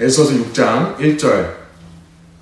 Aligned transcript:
에서서 0.00 0.32
6장 0.34 0.96
1절 0.98 1.54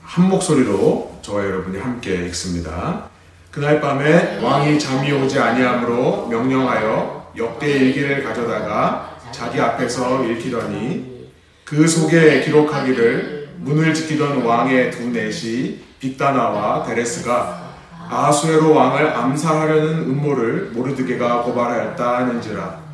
한 0.02 0.28
목소리로 0.28 1.20
저와 1.23 1.43
여러분이 1.43 1.79
함께 1.79 2.27
읽습니다. 2.27 3.09
그날 3.51 3.81
밤에 3.81 4.40
왕이 4.43 4.79
잠이 4.79 5.11
오지 5.11 5.38
아니하므로 5.38 6.27
명령하여 6.27 7.32
역대 7.38 7.71
일기를 7.71 8.22
가져다가 8.22 9.16
자기 9.32 9.58
앞에서 9.58 10.22
읽히더니 10.27 11.30
그 11.64 11.88
속에 11.88 12.42
기록하기를 12.42 13.48
문을 13.60 13.94
지키던 13.94 14.42
왕의 14.42 14.90
두 14.90 15.08
넷이 15.08 15.78
빅다나와 15.98 16.84
데레스가 16.84 17.73
아수에로 18.11 18.75
왕을 18.75 19.16
암살하려는 19.16 20.11
음모를 20.11 20.73
모르드게가 20.75 21.41
고발하였다 21.41 22.16
하는지라 22.18 22.86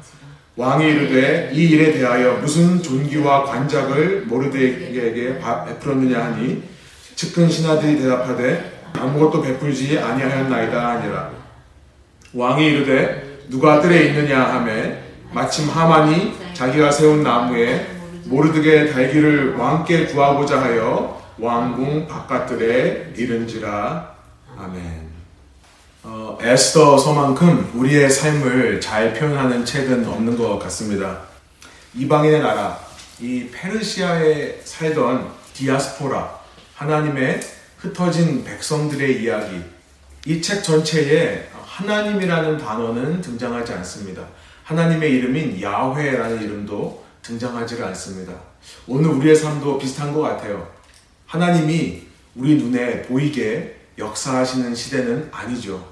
왕이 0.56 0.86
이르되 0.86 1.50
이 1.54 1.70
일에 1.70 1.92
대하여 1.92 2.34
무슨 2.34 2.82
존귀와 2.82 3.44
관작을 3.44 4.26
모르드게에게 4.26 5.38
베풀었느냐 5.38 6.24
하니 6.24 6.62
측근 7.14 7.48
신하들이 7.48 7.98
대답하되 8.00 8.82
아무것도 8.92 9.40
베풀지 9.40 9.98
아니하였나이다 9.98 10.88
하니라 10.90 11.30
왕이 12.34 12.66
이르되 12.66 13.40
누가 13.48 13.80
뜰에 13.80 14.08
있느냐 14.08 14.42
하매 14.42 14.98
마침 15.32 15.68
하만이 15.68 16.34
자기가 16.52 16.90
세운 16.90 17.22
나무에 17.22 17.86
모르드게 18.24 18.90
달기를 18.90 19.56
왕께 19.56 20.06
구하고자 20.06 20.60
하여 20.60 21.20
왕궁 21.38 22.06
바깥들에 22.06 23.14
이른지라 23.16 24.14
아멘. 24.58 25.11
어, 26.04 26.36
에스더 26.40 26.98
서만큼 26.98 27.70
우리의 27.74 28.10
삶을 28.10 28.80
잘 28.80 29.14
표현하는 29.14 29.64
책은 29.64 30.04
없는 30.06 30.36
것 30.36 30.58
같습니다. 30.58 31.20
이방인의 31.94 32.40
나라, 32.40 32.78
이 33.20 33.48
페르시아에 33.52 34.60
살던 34.64 35.30
디아스포라, 35.54 36.40
하나님의 36.74 37.40
흩어진 37.78 38.42
백성들의 38.44 39.22
이야기, 39.22 39.60
이 40.26 40.40
책 40.40 40.62
전체에 40.64 41.48
하나님이라는 41.64 42.58
단어는 42.58 43.20
등장하지 43.20 43.72
않습니다. 43.74 44.26
하나님의 44.64 45.10
이름인 45.12 45.60
야훼라는 45.62 46.42
이름도 46.42 47.04
등장하지 47.22 47.82
않습니다. 47.82 48.32
오늘 48.86 49.10
우리의 49.10 49.34
삶도 49.36 49.78
비슷한 49.78 50.12
것 50.12 50.20
같아요. 50.22 50.68
하나님이 51.26 52.02
우리 52.34 52.56
눈에 52.56 53.02
보이게 53.02 53.81
역사하시는 53.98 54.74
시대는 54.74 55.28
아니죠. 55.32 55.86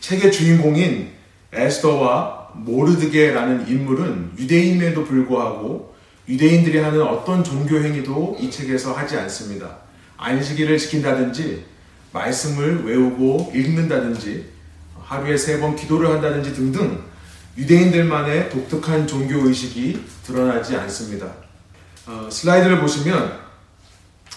책의 0.00 0.32
주인공인 0.32 1.10
에스더와 1.52 2.50
모르드게라는 2.54 3.68
인물은 3.68 4.32
유대인임에도 4.38 5.04
불구하고 5.04 5.94
유대인들이 6.28 6.78
하는 6.78 7.02
어떤 7.02 7.44
종교 7.44 7.78
행위도 7.78 8.36
이 8.40 8.50
책에서 8.50 8.92
하지 8.92 9.16
않습니다. 9.18 9.78
안식일을 10.16 10.78
지킨다든지 10.78 11.64
말씀을 12.12 12.84
외우고 12.84 13.52
읽는다든지 13.54 14.46
하루에 15.02 15.36
세 15.36 15.60
번 15.60 15.76
기도를 15.76 16.10
한다든지 16.10 16.52
등등 16.54 17.04
유대인들만의 17.56 18.50
독특한 18.50 19.06
종교 19.06 19.46
의식이 19.46 20.04
드러나지 20.24 20.76
않습니다. 20.76 21.32
어, 22.06 22.28
슬라이드를 22.30 22.80
보시면 22.80 23.38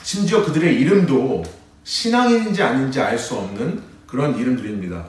심지어 0.04 0.44
그들의 0.46 0.76
이름도 0.80 1.44
신앙인인지 1.90 2.62
아닌지 2.62 3.02
알 3.02 3.18
수 3.18 3.34
없는 3.34 3.82
그런 4.06 4.38
이름들입니다. 4.38 5.06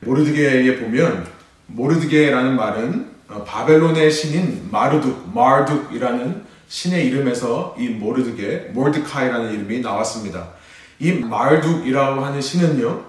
모르드게에 0.00 0.80
보면 0.80 1.24
모르드게라는 1.68 2.56
말은 2.56 3.06
어, 3.28 3.44
바벨론의 3.44 4.10
신인 4.10 4.68
마르둑, 4.72 5.32
마르둑이라는 5.32 6.44
신의 6.66 7.06
이름에서 7.06 7.76
이 7.78 7.88
모르드게, 7.88 8.70
모르드카이라는 8.72 9.54
이름이 9.54 9.78
나왔습니다. 9.78 10.48
이 10.98 11.12
마르둑이라고 11.12 12.24
하는 12.24 12.40
신은요, 12.40 13.04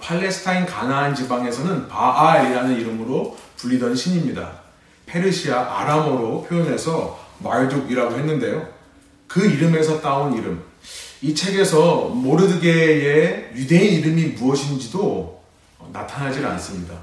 팔레스타인 0.00 0.64
가나안 0.64 1.14
지방에서는 1.14 1.88
바알이라는 1.88 2.80
이름으로 2.80 3.36
불리던 3.58 3.94
신입니다. 3.94 4.50
페르시아 5.04 5.78
아람어로 5.78 6.44
표현해서 6.44 7.22
마르둑이라고 7.40 8.16
했는데요. 8.16 8.66
그 9.28 9.44
이름에서 9.44 10.00
따온 10.00 10.32
이름. 10.32 10.73
이 11.24 11.34
책에서 11.34 12.10
모르드게의 12.10 13.52
유대인 13.54 13.94
이름이 13.94 14.32
무엇인지도 14.32 15.42
나타나질 15.90 16.44
않습니다. 16.44 16.94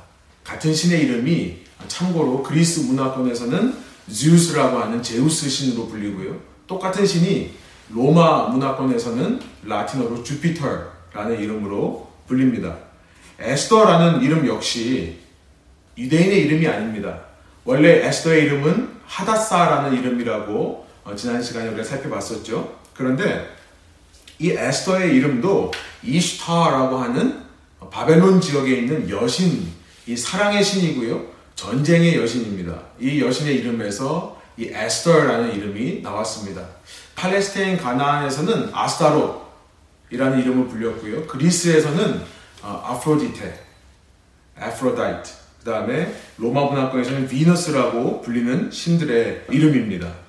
같은 0.43 0.71
신의 0.71 1.05
이름이 1.05 1.57
참고로 1.87 2.43
그리스 2.43 2.81
문화권에서는 2.81 3.75
지우스라고 4.07 4.77
하는 4.77 5.01
제우스 5.01 5.49
신으로 5.49 5.87
불리고요. 5.87 6.39
똑같은 6.67 7.03
신이 7.03 7.55
로마 7.89 8.49
문화권에서는 8.49 9.39
라틴어로 9.63 10.21
주피터라는 10.21 11.39
이름으로 11.39 12.07
불립니다. 12.27 12.77
에스더라는 13.39 14.21
이름 14.21 14.45
역시 14.45 15.17
유대인의 15.97 16.45
이름이 16.45 16.67
아닙니다. 16.67 17.21
원래 17.65 18.05
에스더의 18.05 18.43
이름은 18.43 18.87
하다사라는 19.03 19.97
이름이라고 19.97 20.87
어, 21.05 21.15
지난 21.15 21.41
시간에 21.41 21.69
우리가 21.69 21.83
살펴봤었죠. 21.83 22.81
그런데 22.93 23.59
이 24.41 24.49
에스더의 24.49 25.15
이름도 25.15 25.71
이슈타라고 26.01 26.97
하는 26.97 27.43
바벨론 27.91 28.41
지역에 28.41 28.73
있는 28.77 29.07
여신, 29.07 29.71
이 30.07 30.17
사랑의 30.17 30.63
신이고요. 30.63 31.23
전쟁의 31.55 32.17
여신입니다. 32.17 32.81
이 32.99 33.21
여신의 33.21 33.57
이름에서 33.57 34.41
이 34.57 34.69
에스더라는 34.73 35.53
이름이 35.55 36.01
나왔습니다. 36.01 36.65
팔레스타인 37.15 37.77
가나안에서는 37.77 38.71
아스타롯이라는 38.73 40.39
이름을 40.39 40.67
불렸고요. 40.69 41.27
그리스에서는 41.27 42.21
어, 42.63 42.83
아프로디테, 42.83 43.63
아프로다이트, 44.59 45.29
그 45.59 45.65
다음에 45.69 46.15
로마 46.37 46.65
문화권에서는 46.65 47.27
비너스라고 47.27 48.21
불리는 48.21 48.71
신들의 48.71 49.45
이름입니다. 49.51 50.20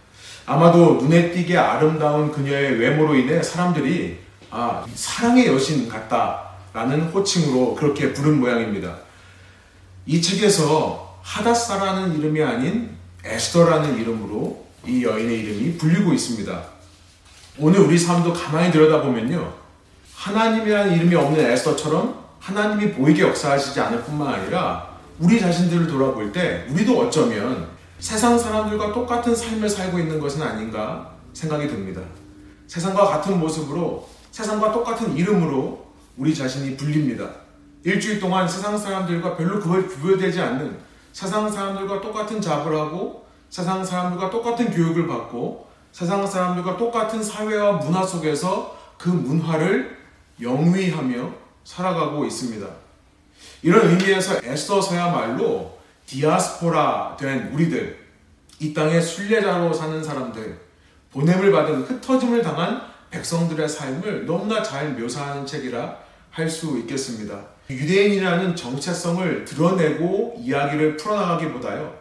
아마도 0.47 0.95
눈에 0.97 1.31
띄게 1.33 1.57
아름다운 1.57 2.33
그녀의 2.33 2.79
외모로 2.79 3.15
인해 3.15 3.43
사람들이 3.43 4.19
아, 4.51 4.85
사랑의 4.95 5.47
여신 5.47 5.89
같다라는 5.89 7.03
호칭으로 7.13 7.75
그렇게 7.75 8.13
부른 8.13 8.41
모양입니다. 8.41 8.97
이 10.05 10.21
책에서 10.21 11.19
하다사라는 11.23 12.19
이름이 12.19 12.43
아닌 12.43 12.91
에스더라는 13.25 13.99
이름으로 14.01 14.67
이 14.87 15.05
여인의 15.05 15.39
이름이 15.41 15.79
불리고 15.79 16.13
있습니다. 16.13 16.63
오늘 17.59 17.81
우리 17.81 17.97
삶도 17.97 18.33
가만히 18.33 18.73
들여다보면요. 18.73 19.53
하나님이라는 20.17 20.97
이름이 20.97 21.15
없는 21.15 21.51
에스더처럼 21.53 22.23
하나님이 22.41 22.93
보이게 22.93 23.23
역사하시지 23.23 23.79
않을 23.81 24.03
뿐만 24.03 24.35
아니라 24.35 24.89
우리 25.21 25.39
자신들을 25.39 25.87
돌아볼 25.87 26.33
때 26.33 26.67
우리도 26.69 26.99
어쩌면 26.99 27.69
세상 28.03 28.37
사람들과 28.37 28.93
똑같은 28.93 29.33
삶을 29.33 29.69
살고 29.69 29.97
있는 29.97 30.19
것은 30.19 30.43
아닌가 30.43 31.13
생각이 31.33 31.69
듭니다. 31.69 32.03
세상과 32.67 33.07
같은 33.07 33.39
모습으로 33.39 34.09
세상과 34.33 34.73
똑같은 34.73 35.17
이름으로 35.17 35.87
우리 36.17 36.35
자신이 36.35 36.77
불립니다. 36.77 37.31
일주일 37.85 38.19
동안 38.19 38.49
세상 38.49 38.77
사람들과 38.77 39.37
별로 39.37 39.61
구별되지 39.61 40.41
않는 40.41 40.79
세상 41.13 41.49
사람들과 41.49 42.01
똑같은 42.01 42.41
잡을 42.41 42.77
하고 42.77 43.25
세상 43.51 43.85
사람들과 43.85 44.31
똑같은 44.31 44.73
교육을 44.73 45.07
받고 45.07 45.69
세상 45.93 46.27
사람들과 46.27 46.77
똑같은 46.77 47.23
사회와 47.23 47.75
문화 47.75 48.05
속에서 48.05 48.77
그 48.99 49.11
문화를 49.11 49.97
영위하며 50.41 51.31
살아가고 51.63 52.25
있습니다. 52.25 52.67
이런 53.63 53.91
의미에서 53.91 54.41
에스더서야말로 54.43 55.82
디아스포라 56.07 57.17
된 57.19 57.51
우리들, 57.53 57.99
이 58.59 58.73
땅의 58.73 59.03
순례자로 59.03 59.73
사는 59.73 60.03
사람들, 60.03 60.61
보냄을 61.13 61.53
받은 61.53 61.83
흩어짐을 61.83 62.43
당한 62.43 62.83
백성들의 63.11 63.69
삶을 63.69 64.25
너무나 64.27 64.63
잘 64.63 64.93
묘사하는 64.95 65.45
책이라 65.47 65.99
할 66.31 66.49
수 66.49 66.79
있겠습니다. 66.79 67.39
유대인이라는 67.69 68.57
정체성을 68.57 69.45
드러내고 69.45 70.37
이야기를 70.39 70.97
풀어나가기보다요, 70.97 71.95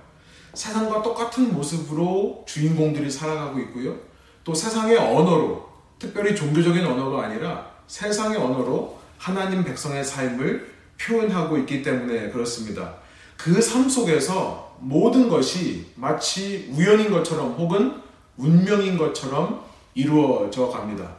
세상과 0.53 1.01
똑같은 1.01 1.53
모습으로 1.53 2.45
주인공들이 2.47 3.09
살아가고 3.09 3.59
있고요, 3.59 3.95
또 4.43 4.53
세상의 4.53 4.97
언어로, 4.97 5.69
특별히 5.99 6.35
종교적인 6.35 6.85
언어가 6.85 7.25
아니라 7.25 7.69
세상의 7.87 8.37
언어로 8.37 8.99
하나님 9.17 9.63
백성의 9.63 10.03
삶을 10.03 10.71
표현하고 10.99 11.57
있기 11.59 11.83
때문에 11.83 12.29
그렇습니다. 12.29 12.95
그 13.43 13.59
삶 13.59 13.89
속에서 13.89 14.75
모든 14.79 15.27
것이 15.27 15.87
마치 15.95 16.69
우연인 16.71 17.09
것처럼 17.09 17.53
혹은 17.53 17.99
운명인 18.37 18.99
것처럼 18.99 19.63
이루어져 19.95 20.69
갑니다. 20.69 21.15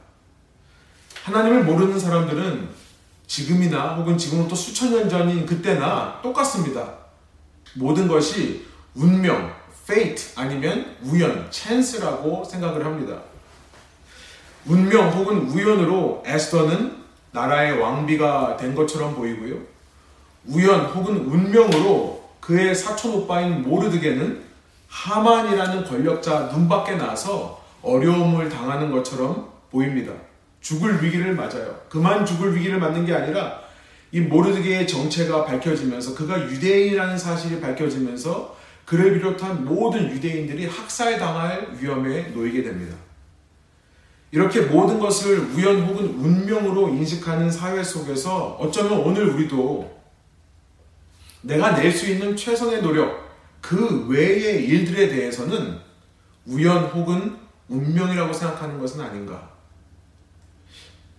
하나님을 1.24 1.64
모르는 1.64 1.98
사람들은 1.98 2.68
지금이나 3.26 3.94
혹은 3.96 4.16
지금부터 4.16 4.54
수천 4.54 4.92
년 4.92 5.08
전인 5.08 5.44
그때나 5.46 6.20
똑같습니다. 6.22 6.94
모든 7.74 8.06
것이 8.06 8.66
운명, 8.94 9.52
fate 9.84 10.34
아니면 10.36 10.96
우연, 11.02 11.48
chance라고 11.50 12.44
생각을 12.44 12.84
합니다. 12.84 13.20
운명 14.66 15.10
혹은 15.10 15.48
우연으로 15.48 16.22
에스더는 16.24 17.02
나라의 17.32 17.78
왕비가 17.80 18.56
된 18.58 18.74
것처럼 18.76 19.14
보이고요. 19.16 19.71
우연 20.46 20.86
혹은 20.86 21.16
운명으로 21.18 22.22
그의 22.40 22.74
사촌 22.74 23.14
오빠인 23.14 23.62
모르드게는 23.62 24.42
하만이라는 24.88 25.84
권력자 25.84 26.50
눈밖에 26.52 26.96
나서 26.96 27.62
어려움을 27.82 28.48
당하는 28.48 28.90
것처럼 28.90 29.48
보입니다. 29.70 30.12
죽을 30.60 31.02
위기를 31.02 31.34
맞아요. 31.34 31.80
그만 31.88 32.26
죽을 32.26 32.54
위기를 32.54 32.78
맞는 32.78 33.06
게 33.06 33.14
아니라 33.14 33.60
이 34.12 34.20
모르드게의 34.20 34.86
정체가 34.86 35.44
밝혀지면서 35.44 36.14
그가 36.14 36.38
유대인이라는 36.50 37.16
사실이 37.16 37.60
밝혀지면서 37.60 38.56
그를 38.84 39.14
비롯한 39.14 39.64
모든 39.64 40.10
유대인들이 40.10 40.66
학살 40.66 41.18
당할 41.18 41.68
위험에 41.80 42.28
놓이게 42.34 42.62
됩니다. 42.62 42.96
이렇게 44.30 44.62
모든 44.62 44.98
것을 44.98 45.38
우연 45.38 45.82
혹은 45.82 46.06
운명으로 46.18 46.88
인식하는 46.88 47.50
사회 47.50 47.82
속에서 47.82 48.56
어쩌면 48.60 49.00
오늘 49.00 49.28
우리도 49.28 50.01
내가 51.42 51.72
낼 51.72 51.92
수 51.92 52.10
있는 52.10 52.36
최선의 52.36 52.82
노력, 52.82 53.30
그 53.60 54.06
외의 54.08 54.64
일들에 54.64 55.08
대해서는 55.08 55.78
우연 56.46 56.84
혹은 56.86 57.36
운명이라고 57.68 58.32
생각하는 58.32 58.78
것은 58.78 59.00
아닌가. 59.00 59.50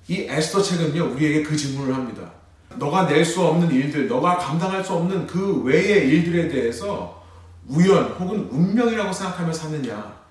이 0.07 0.21
에스더 0.29 0.61
책은요, 0.61 1.13
우리에게 1.13 1.43
그 1.43 1.55
질문을 1.55 1.93
합니다. 1.93 2.31
너가 2.75 3.03
낼 3.05 3.23
수 3.23 3.41
없는 3.41 3.71
일들, 3.71 4.07
너가 4.07 4.37
감당할 4.37 4.83
수 4.83 4.93
없는 4.93 5.27
그 5.27 5.61
외의 5.63 6.09
일들에 6.09 6.47
대해서 6.49 7.23
우연 7.67 8.03
혹은 8.13 8.49
운명이라고 8.49 9.13
생각하며 9.13 9.53
사느냐. 9.53 10.21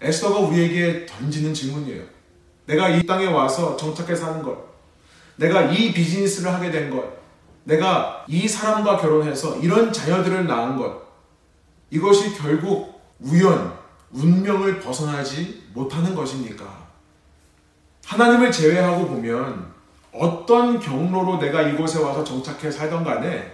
에스더가 0.00 0.38
우리에게 0.40 1.04
던지는 1.06 1.52
질문이에요. 1.52 2.04
내가 2.66 2.88
이 2.88 3.04
땅에 3.04 3.26
와서 3.26 3.76
정착해 3.76 4.14
사는 4.14 4.42
것, 4.42 4.56
내가 5.36 5.62
이 5.72 5.92
비즈니스를 5.92 6.52
하게 6.52 6.70
된 6.70 6.90
것, 6.90 7.17
내가 7.68 8.24
이 8.26 8.48
사람과 8.48 8.96
결혼해서 8.96 9.58
이런 9.58 9.92
자녀들을 9.92 10.46
낳은 10.46 10.78
것, 10.78 11.02
이것이 11.90 12.34
결국 12.36 12.98
우연, 13.20 13.74
운명을 14.10 14.80
벗어나지 14.80 15.64
못하는 15.74 16.14
것입니까? 16.14 16.64
하나님을 18.06 18.50
제외하고 18.50 19.06
보면 19.08 19.70
어떤 20.14 20.80
경로로 20.80 21.38
내가 21.38 21.60
이곳에 21.60 22.02
와서 22.02 22.24
정착해 22.24 22.70
살던 22.70 23.04
간에 23.04 23.52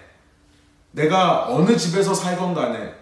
내가 0.92 1.48
어느 1.48 1.76
집에서 1.76 2.14
살건 2.14 2.54
간에 2.54 2.94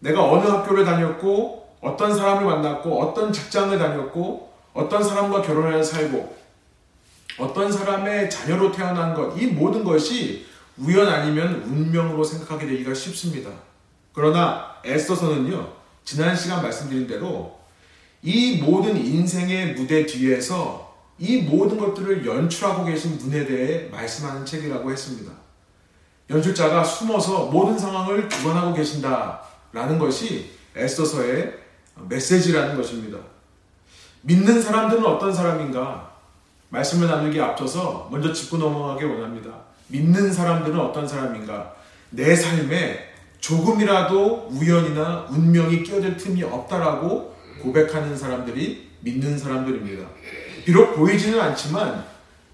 내가 0.00 0.24
어느 0.24 0.44
학교를 0.44 0.84
다녔고 0.84 1.76
어떤 1.80 2.16
사람을 2.16 2.44
만났고 2.44 3.00
어떤 3.00 3.32
직장을 3.32 3.78
다녔고 3.78 4.52
어떤 4.74 5.04
사람과 5.04 5.40
결혼해서 5.40 5.98
살고 5.98 6.36
어떤 7.38 7.70
사람의 7.72 8.28
자녀로 8.30 8.72
태어난 8.72 9.14
것 9.14 9.36
이 9.36 9.46
모든 9.46 9.84
것이 9.84 10.46
우연 10.78 11.08
아니면 11.08 11.62
운명으로 11.64 12.24
생각하게 12.24 12.66
되기가 12.66 12.94
쉽습니다. 12.94 13.50
그러나 14.12 14.76
애써서는요 14.84 15.72
지난 16.04 16.34
시간 16.36 16.62
말씀드린 16.62 17.06
대로 17.06 17.58
이 18.22 18.60
모든 18.62 18.96
인생의 18.96 19.74
무대 19.74 20.06
뒤에서 20.06 20.92
이 21.18 21.38
모든 21.42 21.78
것들을 21.78 22.24
연출하고 22.26 22.84
계신 22.84 23.18
분에 23.18 23.44
대해 23.46 23.88
말씀하는 23.90 24.44
책이라고 24.44 24.90
했습니다. 24.90 25.32
연출자가 26.30 26.82
숨어서 26.84 27.46
모든 27.46 27.78
상황을 27.78 28.28
주관하고 28.28 28.74
계신다라는 28.74 29.98
것이 29.98 30.50
에스더서의 30.74 31.54
메시지라는 32.08 32.76
것입니다. 32.76 33.18
믿는 34.22 34.62
사람들은 34.62 35.04
어떤 35.04 35.32
사람인가? 35.32 36.11
말씀을 36.72 37.06
나누기 37.06 37.38
앞서서 37.38 38.08
먼저 38.10 38.32
짚고 38.32 38.56
넘어가기 38.56 39.04
원합니다. 39.04 39.50
믿는 39.88 40.32
사람들은 40.32 40.78
어떤 40.80 41.06
사람인가? 41.06 41.74
내 42.10 42.34
삶에 42.34 43.12
조금이라도 43.40 44.48
우연이나 44.50 45.26
운명이 45.30 45.82
끼어들 45.82 46.16
틈이 46.16 46.42
없다라고 46.42 47.36
고백하는 47.60 48.16
사람들이 48.16 48.90
믿는 49.00 49.36
사람들입니다. 49.36 50.08
비록 50.64 50.96
보이지는 50.96 51.38
않지만 51.40 52.06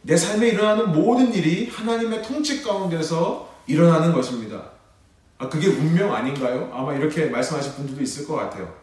내 0.03 0.17
삶에 0.17 0.49
일어나는 0.49 0.93
모든 0.93 1.33
일이 1.33 1.69
하나님의 1.69 2.23
통치 2.23 2.63
가운데서 2.63 3.49
일어나는 3.67 4.13
것입니다. 4.13 4.63
아, 5.39 5.49
그게 5.49 5.69
운명 5.69 6.13
아닌가요? 6.13 6.73
아마 6.75 6.95
이렇게 6.95 7.27
말씀하실 7.27 7.75
분들도 7.75 8.03
있을 8.03 8.27
것 8.27 8.35
같아요. 8.35 8.75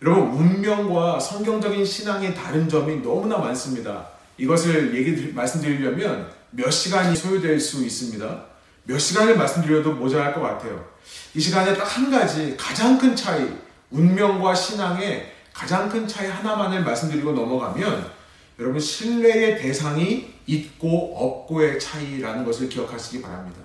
여러분, 0.00 0.30
운명과 0.30 1.20
성경적인 1.20 1.84
신앙의 1.84 2.34
다른 2.34 2.66
점이 2.68 3.02
너무나 3.02 3.36
많습니다. 3.36 4.19
이것을 4.40 4.94
얘기, 4.96 5.32
말씀드리려면 5.32 6.32
몇 6.50 6.70
시간이 6.70 7.14
소요될 7.14 7.60
수 7.60 7.84
있습니다. 7.84 8.44
몇 8.84 8.98
시간을 8.98 9.36
말씀드려도 9.36 9.92
모자랄 9.92 10.34
것 10.34 10.40
같아요. 10.40 10.88
이 11.34 11.40
시간에 11.40 11.76
딱 11.76 11.84
한 11.84 12.10
가지 12.10 12.56
가장 12.56 12.96
큰 12.96 13.14
차이, 13.14 13.46
운명과 13.90 14.54
신앙의 14.54 15.32
가장 15.52 15.88
큰 15.88 16.08
차이 16.08 16.28
하나만을 16.28 16.82
말씀드리고 16.82 17.32
넘어가면 17.32 18.10
여러분 18.58 18.80
신뢰의 18.80 19.60
대상이 19.60 20.32
있고 20.46 21.16
없고의 21.16 21.78
차이라는 21.78 22.44
것을 22.44 22.68
기억하시기 22.68 23.20
바랍니다. 23.20 23.60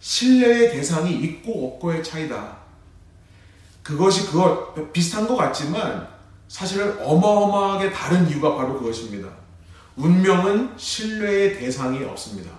신뢰의 0.00 0.72
대상이 0.72 1.14
있고 1.14 1.68
없고의 1.68 2.02
차이다. 2.02 2.56
그것이 3.82 4.26
그것 4.26 4.92
비슷한 4.92 5.28
것 5.28 5.36
같지만 5.36 6.08
사실은 6.48 6.98
어마어마하게 7.00 7.92
다른 7.92 8.28
이유가 8.28 8.56
바로 8.56 8.78
그것입니다. 8.78 9.41
운명은 9.96 10.72
신뢰의 10.76 11.58
대상이 11.58 12.02
없습니다. 12.04 12.50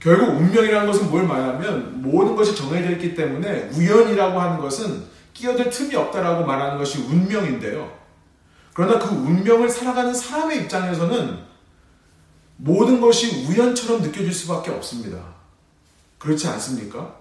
결국 0.00 0.36
운명이라는 0.36 0.86
것은 0.86 1.10
뭘 1.10 1.26
말하면 1.26 2.02
모든 2.02 2.36
것이 2.36 2.54
정해져 2.54 2.90
있기 2.92 3.14
때문에 3.14 3.70
우연이라고 3.74 4.40
하는 4.40 4.58
것은 4.58 5.04
끼어들 5.34 5.68
틈이 5.68 5.94
없다라고 5.94 6.46
말하는 6.46 6.78
것이 6.78 7.02
운명인데요. 7.02 7.92
그러나 8.72 8.98
그 8.98 9.14
운명을 9.14 9.68
살아가는 9.68 10.14
사람의 10.14 10.62
입장에서는 10.62 11.38
모든 12.58 13.00
것이 13.00 13.46
우연처럼 13.46 14.02
느껴질 14.02 14.32
수밖에 14.32 14.70
없습니다. 14.70 15.18
그렇지 16.18 16.46
않습니까? 16.48 17.16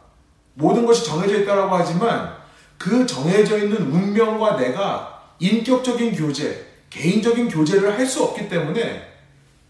모든 0.53 0.85
것이 0.85 1.05
정해져 1.05 1.39
있다라고 1.41 1.75
하지만 1.75 2.35
그 2.77 3.05
정해져 3.05 3.57
있는 3.57 3.91
운명과 3.91 4.57
내가 4.57 5.23
인격적인 5.39 6.15
교제, 6.15 6.64
개인적인 6.95 7.49
교제를 7.49 7.97
할 7.97 8.05
수 8.05 8.23
없기 8.23 8.47
때문에 8.47 9.13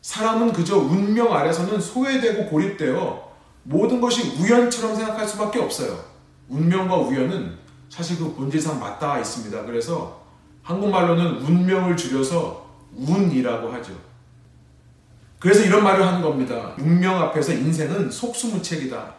사람은 0.02 0.54
그저 0.54 0.78
운명 0.78 1.34
아래서는 1.34 1.82
소외되고 1.82 2.48
고립되어 2.48 3.34
모든 3.64 4.00
것이 4.00 4.38
우연처럼 4.38 4.96
생각할 4.96 5.28
수밖에 5.28 5.60
없어요. 5.60 5.98
운명과 6.50 6.98
우연은 6.98 7.58
사실 7.90 8.20
그 8.20 8.36
본질상 8.36 8.80
맞닿아 8.80 9.20
있습니다. 9.20 9.64
그래서 9.64 10.22
한국말로는 10.62 11.38
운명을 11.38 11.98
줄여서 11.98 12.70
운이라고 12.96 13.72
하죠. 13.74 13.94
그래서 15.40 15.64
이런 15.64 15.84
말을 15.84 16.06
하는 16.06 16.22
겁니다. 16.22 16.76
운명 16.78 17.20
앞에서 17.24 17.54
인생은 17.54 18.12
속수무책이다. 18.12 19.16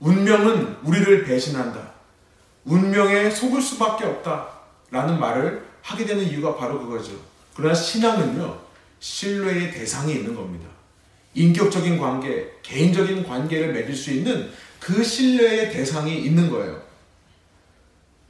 운명은 0.00 0.76
우리를 0.82 1.24
배신한다. 1.24 1.80
운명에 2.64 3.30
속을 3.30 3.62
수밖에 3.62 4.04
없다. 4.04 4.48
라는 4.90 5.18
말을 5.18 5.71
하게 5.82 6.06
되는 6.06 6.24
이유가 6.24 6.56
바로 6.56 6.78
그거죠. 6.80 7.12
그러나 7.54 7.74
신앙은요, 7.74 8.58
신뢰의 9.00 9.72
대상이 9.72 10.14
있는 10.14 10.34
겁니다. 10.34 10.68
인격적인 11.34 11.98
관계, 11.98 12.52
개인적인 12.62 13.26
관계를 13.26 13.72
맺을 13.72 13.94
수 13.94 14.12
있는 14.12 14.50
그 14.78 15.02
신뢰의 15.02 15.72
대상이 15.72 16.22
있는 16.22 16.50
거예요. 16.50 16.80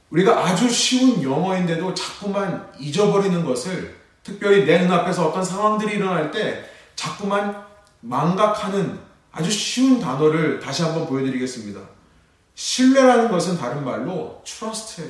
우리가 0.09 0.45
아주 0.45 0.69
쉬운 0.69 1.21
영어인데도 1.23 1.93
자꾸만 1.93 2.71
잊어버리는 2.79 3.43
것을 3.43 3.95
특별히 4.23 4.63
내 4.63 4.79
눈앞에서 4.79 5.27
어떤 5.27 5.43
상황들이 5.43 5.95
일어날 5.95 6.31
때 6.31 6.63
자꾸만 6.95 7.63
망각하는 8.01 8.99
아주 9.31 9.49
쉬운 9.49 9.99
단어를 9.99 10.59
다시 10.59 10.83
한번 10.83 11.07
보여드리겠습니다. 11.07 11.81
신뢰라는 12.55 13.29
것은 13.29 13.57
다른 13.57 13.83
말로 13.83 14.41
trust예요. 14.45 15.09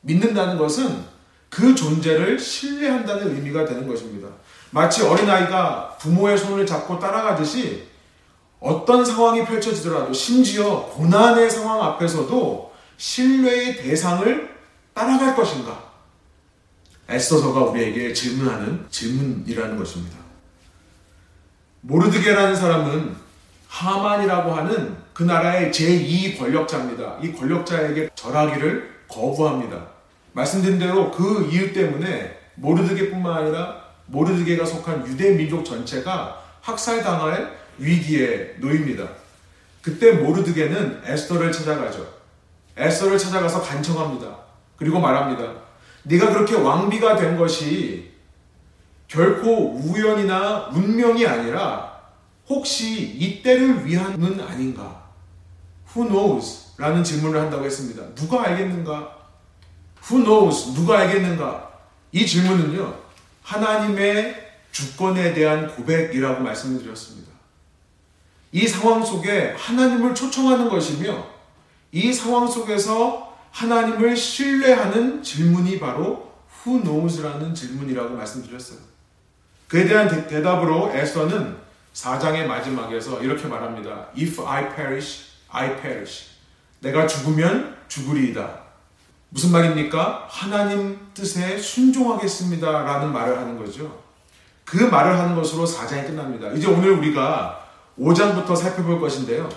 믿는다는 0.00 0.56
것은 0.56 1.04
그 1.48 1.74
존재를 1.74 2.38
신뢰한다는 2.38 3.36
의미가 3.36 3.64
되는 3.64 3.86
것입니다. 3.86 4.28
마치 4.70 5.02
어린아이가 5.02 5.96
부모의 5.98 6.36
손을 6.36 6.66
잡고 6.66 6.98
따라가듯이 6.98 7.88
어떤 8.60 9.04
상황이 9.04 9.44
펼쳐지더라도 9.44 10.12
심지어 10.12 10.86
고난의 10.86 11.50
상황 11.50 11.82
앞에서도 11.82 12.72
신뢰의 12.96 13.76
대상을 13.76 14.56
따라갈 14.92 15.36
것인가? 15.36 15.88
애써서가 17.08 17.60
우리에게 17.60 18.12
질문하는 18.12 18.86
질문이라는 18.90 19.76
것입니다. 19.76 20.18
모르드게라는 21.80 22.56
사람은 22.56 23.16
하만이라고 23.68 24.52
하는 24.52 24.96
그 25.14 25.22
나라의 25.22 25.70
제2 25.70 26.38
권력자입니다. 26.38 27.18
이 27.22 27.32
권력자에게 27.32 28.10
절하기를 28.14 29.04
거부합니다. 29.08 29.97
말씀드린 30.38 30.78
대로 30.78 31.10
그 31.10 31.48
이유 31.50 31.72
때문에 31.72 32.38
모르드게뿐만 32.54 33.38
아니라 33.38 33.82
모르드게가 34.06 34.64
속한 34.64 35.06
유대 35.06 35.32
민족 35.32 35.64
전체가 35.64 36.42
학살당할 36.60 37.58
위기에 37.78 38.54
놓입니다. 38.58 39.08
그때 39.82 40.12
모르드게는 40.12 41.02
에스더를 41.04 41.50
찾아가죠. 41.50 42.06
에스더를 42.76 43.18
찾아가서 43.18 43.62
간청합니다. 43.62 44.38
그리고 44.76 45.00
말합니다. 45.00 45.54
네가 46.04 46.32
그렇게 46.32 46.54
왕비가 46.54 47.16
된 47.16 47.36
것이 47.36 48.12
결코 49.08 49.74
우연이나 49.74 50.70
운명이 50.72 51.26
아니라 51.26 51.98
혹시 52.48 53.16
이때를 53.18 53.84
위한은 53.84 54.40
아닌가? 54.40 55.08
Who 55.94 56.08
knows? 56.08 56.74
라는 56.76 57.02
질문을 57.02 57.40
한다고 57.40 57.64
했습니다. 57.64 58.02
누가 58.14 58.44
알겠는가? 58.44 59.17
Who 60.04 60.24
knows? 60.24 60.74
누가 60.74 61.00
알겠는가? 61.00 61.70
이 62.12 62.26
질문은요, 62.26 62.94
하나님의 63.42 64.48
주권에 64.72 65.34
대한 65.34 65.68
고백이라고 65.68 66.42
말씀을 66.42 66.82
드렸습니다. 66.82 67.32
이 68.52 68.66
상황 68.66 69.04
속에 69.04 69.54
하나님을 69.58 70.14
초청하는 70.14 70.68
것이며, 70.68 71.26
이 71.92 72.12
상황 72.12 72.46
속에서 72.46 73.36
하나님을 73.50 74.16
신뢰하는 74.16 75.22
질문이 75.22 75.78
바로 75.78 76.32
Who 76.64 76.82
knows라는 76.82 77.54
질문이라고 77.54 78.14
말씀드렸어요. 78.14 78.78
그에 79.68 79.86
대한 79.86 80.08
대, 80.28 80.42
답으로 80.42 80.90
에서는 80.94 81.56
4장의 81.92 82.46
마지막에서 82.46 83.22
이렇게 83.22 83.46
말합니다. 83.46 84.08
If 84.16 84.40
I 84.46 84.74
perish, 84.74 85.24
I 85.50 85.80
perish. 85.80 86.26
내가 86.80 87.06
죽으면 87.06 87.76
죽으리이다. 87.88 88.67
무슨 89.30 89.52
말입니까? 89.52 90.26
하나님 90.28 90.98
뜻에 91.12 91.58
순종하겠습니다. 91.58 92.70
라는 92.70 93.12
말을 93.12 93.38
하는 93.38 93.58
거죠. 93.58 94.02
그 94.64 94.76
말을 94.76 95.18
하는 95.18 95.34
것으로 95.34 95.66
4장이 95.66 96.06
끝납니다. 96.06 96.50
이제 96.52 96.66
오늘 96.66 96.92
우리가 96.92 97.66
5장부터 97.98 98.56
살펴볼 98.56 99.00
것인데요. 99.00 99.48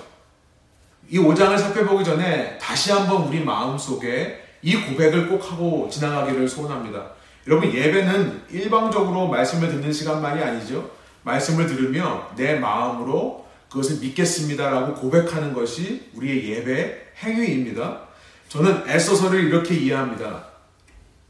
이 1.09 1.17
5장을 1.17 1.57
살펴보기 1.57 2.03
전에 2.03 2.57
다시 2.57 2.91
한번 2.91 3.27
우리 3.27 3.43
마음 3.43 3.77
속에 3.77 4.41
이 4.61 4.75
고백을 4.75 5.29
꼭 5.29 5.51
하고 5.51 5.89
지나가기를 5.89 6.47
소원합니다. 6.47 7.11
여러분, 7.47 7.73
예배는 7.73 8.43
일방적으로 8.51 9.27
말씀을 9.27 9.69
듣는 9.69 9.91
시간만이 9.91 10.41
아니죠. 10.41 10.91
말씀을 11.23 11.67
들으며 11.67 12.29
내 12.35 12.55
마음으로 12.55 13.45
그것을 13.69 13.99
믿겠습니다라고 13.99 14.95
고백하는 14.95 15.53
것이 15.53 16.09
우리의 16.13 16.49
예배 16.49 17.13
행위입니다. 17.23 18.10
저는 18.51 18.83
애써서를 18.85 19.45
이렇게 19.45 19.75
이해합니다. 19.75 20.43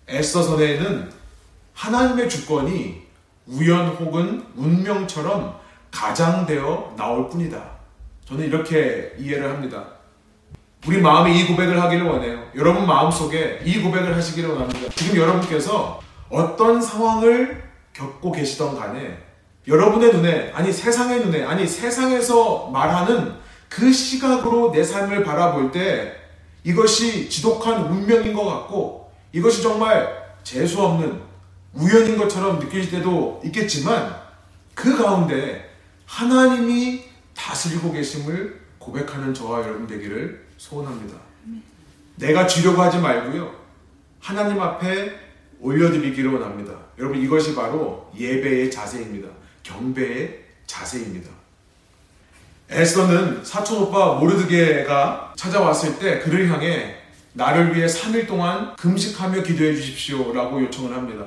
애써서에는 0.09 1.11
하나님의 1.75 2.27
주권이 2.27 2.99
우연 3.45 3.89
혹은 3.89 4.43
운명처럼 4.55 5.55
가장되어 5.91 6.95
나올 6.97 7.29
뿐이다. 7.29 7.63
저는 8.25 8.45
이렇게 8.45 9.13
이해를 9.19 9.51
합니다. 9.51 9.85
우리 10.87 10.99
마음에 10.99 11.31
이 11.31 11.45
고백을 11.45 11.79
하기를 11.79 12.07
원해요. 12.07 12.43
여러분 12.55 12.87
마음속에 12.87 13.61
이 13.65 13.83
고백을 13.83 14.15
하시기를 14.15 14.49
원합니다. 14.49 14.89
지금 14.95 15.15
여러분께서 15.15 16.01
어떤 16.27 16.81
상황을 16.81 17.61
겪고 17.93 18.31
계시던 18.31 18.79
간에 18.79 19.19
여러분의 19.67 20.11
눈에, 20.11 20.51
아니 20.55 20.73
세상의 20.73 21.19
눈에, 21.19 21.43
아니 21.43 21.67
세상에서 21.67 22.71
말하는 22.73 23.35
그 23.69 23.93
시각으로 23.93 24.71
내 24.71 24.83
삶을 24.83 25.23
바라볼 25.23 25.71
때 25.71 26.19
이것이 26.63 27.29
지독한 27.29 27.85
운명인 27.91 28.33
것 28.33 28.43
같고 28.45 29.11
이것이 29.31 29.61
정말 29.61 30.35
재수 30.43 30.81
없는 30.81 31.21
우연인 31.73 32.17
것처럼 32.17 32.59
느껴질 32.59 32.91
때도 32.91 33.41
있겠지만 33.45 34.15
그 34.73 34.97
가운데 34.97 35.69
하나님이 36.05 37.03
다스리고 37.35 37.91
계심을 37.91 38.61
고백하는 38.77 39.33
저와 39.33 39.61
여러분 39.61 39.87
되기를 39.87 40.47
소원합니다. 40.57 41.17
내가 42.15 42.45
주려고 42.45 42.81
하지 42.81 42.99
말고요. 42.99 43.55
하나님 44.19 44.61
앞에 44.61 45.11
올려드리기를 45.59 46.33
원합니다. 46.33 46.73
여러분 46.97 47.19
이것이 47.19 47.55
바로 47.55 48.11
예배의 48.17 48.69
자세입니다. 48.69 49.29
경배의 49.63 50.43
자세입니다. 50.67 51.29
에스더는 52.71 53.43
사촌 53.43 53.83
오빠 53.83 54.13
모르드게가 54.13 55.33
찾아왔을 55.35 55.99
때 55.99 56.19
그를 56.19 56.49
향해 56.49 56.95
나를 57.33 57.75
위해 57.75 57.85
3일 57.85 58.27
동안 58.27 58.73
금식하며 58.77 59.43
기도해 59.43 59.75
주십시오 59.75 60.31
라고 60.33 60.61
요청을 60.63 60.95
합니다. 60.95 61.25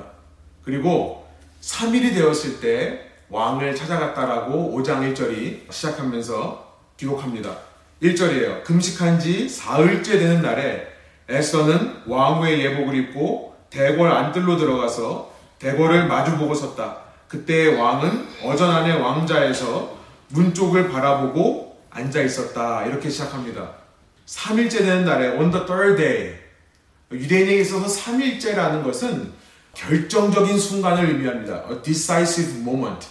그리고 0.63 1.27
3일이 1.61 2.15
되었을 2.15 2.59
때 2.59 3.01
왕을 3.29 3.75
찾아갔다라고 3.75 4.75
5장 4.75 5.13
1절이 5.13 5.71
시작하면서 5.71 6.65
기록합니다. 6.97 7.55
1절이에요. 8.01 8.63
금식한 8.63 9.19
지 9.19 9.47
사흘째 9.47 10.17
되는 10.17 10.41
날에 10.41 10.87
에스더는 11.29 12.03
왕후의 12.07 12.59
예복을 12.65 12.95
입고 12.95 13.55
대궐 13.69 14.11
안뜰로 14.11 14.57
들어가서 14.57 15.31
대궐을 15.59 16.07
마주보고 16.07 16.55
섰다. 16.55 16.97
그때 17.27 17.79
왕은 17.79 18.27
어전 18.43 18.71
안의 18.71 18.99
왕자에서 19.01 19.95
문 20.29 20.53
쪽을 20.53 20.89
바라보고 20.89 21.77
앉아 21.89 22.21
있었다. 22.21 22.85
이렇게 22.85 23.09
시작합니다. 23.09 23.69
3일째 24.25 24.79
되는 24.79 25.05
날에 25.05 25.29
on 25.37 25.51
the 25.51 25.65
third 25.65 25.95
day 25.97 26.35
유대인에게 27.11 27.61
있어서 27.61 27.85
3일째라는 27.87 28.83
것은 28.83 29.31
결정적인 29.73 30.57
순간을 30.57 31.09
의미합니다. 31.09 31.65
A 31.69 31.81
decisive 31.81 32.61
moment. 32.61 33.07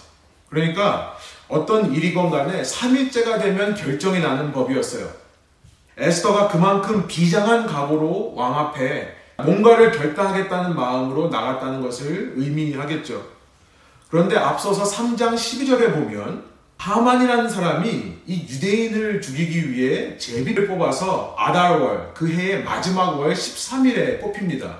그러니까 0.49 1.17
어떤 1.47 1.93
일이건 1.93 2.29
간에 2.29 2.61
3일째가 2.61 3.41
되면 3.41 3.75
결정이 3.75 4.19
나는 4.19 4.51
법이었어요. 4.51 5.07
에스더가 5.97 6.49
그만큼 6.49 7.07
비장한 7.07 7.65
각오로 7.65 8.33
왕 8.35 8.57
앞에 8.59 9.15
뭔가를 9.37 9.91
결단하겠다는 9.91 10.75
마음으로 10.75 11.29
나갔다는 11.29 11.81
것을 11.81 12.33
의미하겠죠. 12.35 13.25
그런데 14.09 14.37
앞서서 14.37 14.83
3장 14.83 15.35
12절에 15.35 15.93
보면 15.93 16.54
하만이라는 16.77 17.49
사람이 17.49 18.13
이 18.27 18.47
유대인을 18.49 19.21
죽이기 19.21 19.71
위해 19.71 20.17
제비를 20.17 20.67
뽑아서 20.67 21.35
아달월 21.37 22.11
그 22.13 22.29
해의 22.31 22.63
마지막 22.63 23.17
월 23.19 23.33
13일에 23.33 24.21
뽑힙니다. 24.21 24.79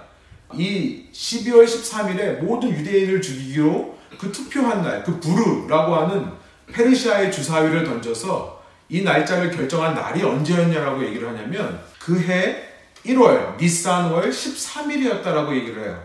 이 0.54 1.06
12월 1.12 1.66
13일에 1.66 2.40
모든 2.44 2.70
유대인을 2.70 3.22
죽이기로 3.22 3.98
그 4.20 4.32
투표한 4.32 4.84
날, 4.84 5.04
그 5.04 5.20
부르라고 5.20 5.96
하는 5.96 6.32
페르시아의 6.72 7.32
주사위를 7.32 7.84
던져서 7.84 8.64
이 8.90 9.02
날짜를 9.02 9.52
결정한 9.52 9.96
날이 9.96 10.22
언제였냐라고 10.24 11.04
얘기를 11.06 11.28
하냐면 11.28 11.80
그 12.00 12.20
해 12.20 12.64
1월 13.06 13.58
니산월 13.60 14.30
13일이었다라고 14.30 15.56
얘기를 15.56 15.84
해요. 15.84 16.04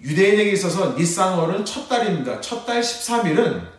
유대인에게 0.00 0.50
있어서 0.52 0.94
니산월은 0.96 1.64
첫 1.64 1.88
달입니다. 1.88 2.40
첫 2.40 2.66
달 2.66 2.80
13일은 2.80 3.75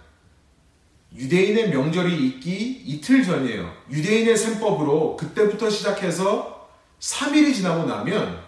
유대인의 1.16 1.70
명절이 1.70 2.28
있기 2.28 2.84
이틀 2.86 3.24
전이에요. 3.24 3.74
유대인의 3.90 4.38
셈법으로 4.38 5.18
그때부터 5.18 5.70
시작해서 5.70 6.70
3일이 7.00 7.54
지나고 7.54 7.86
나면 7.86 8.42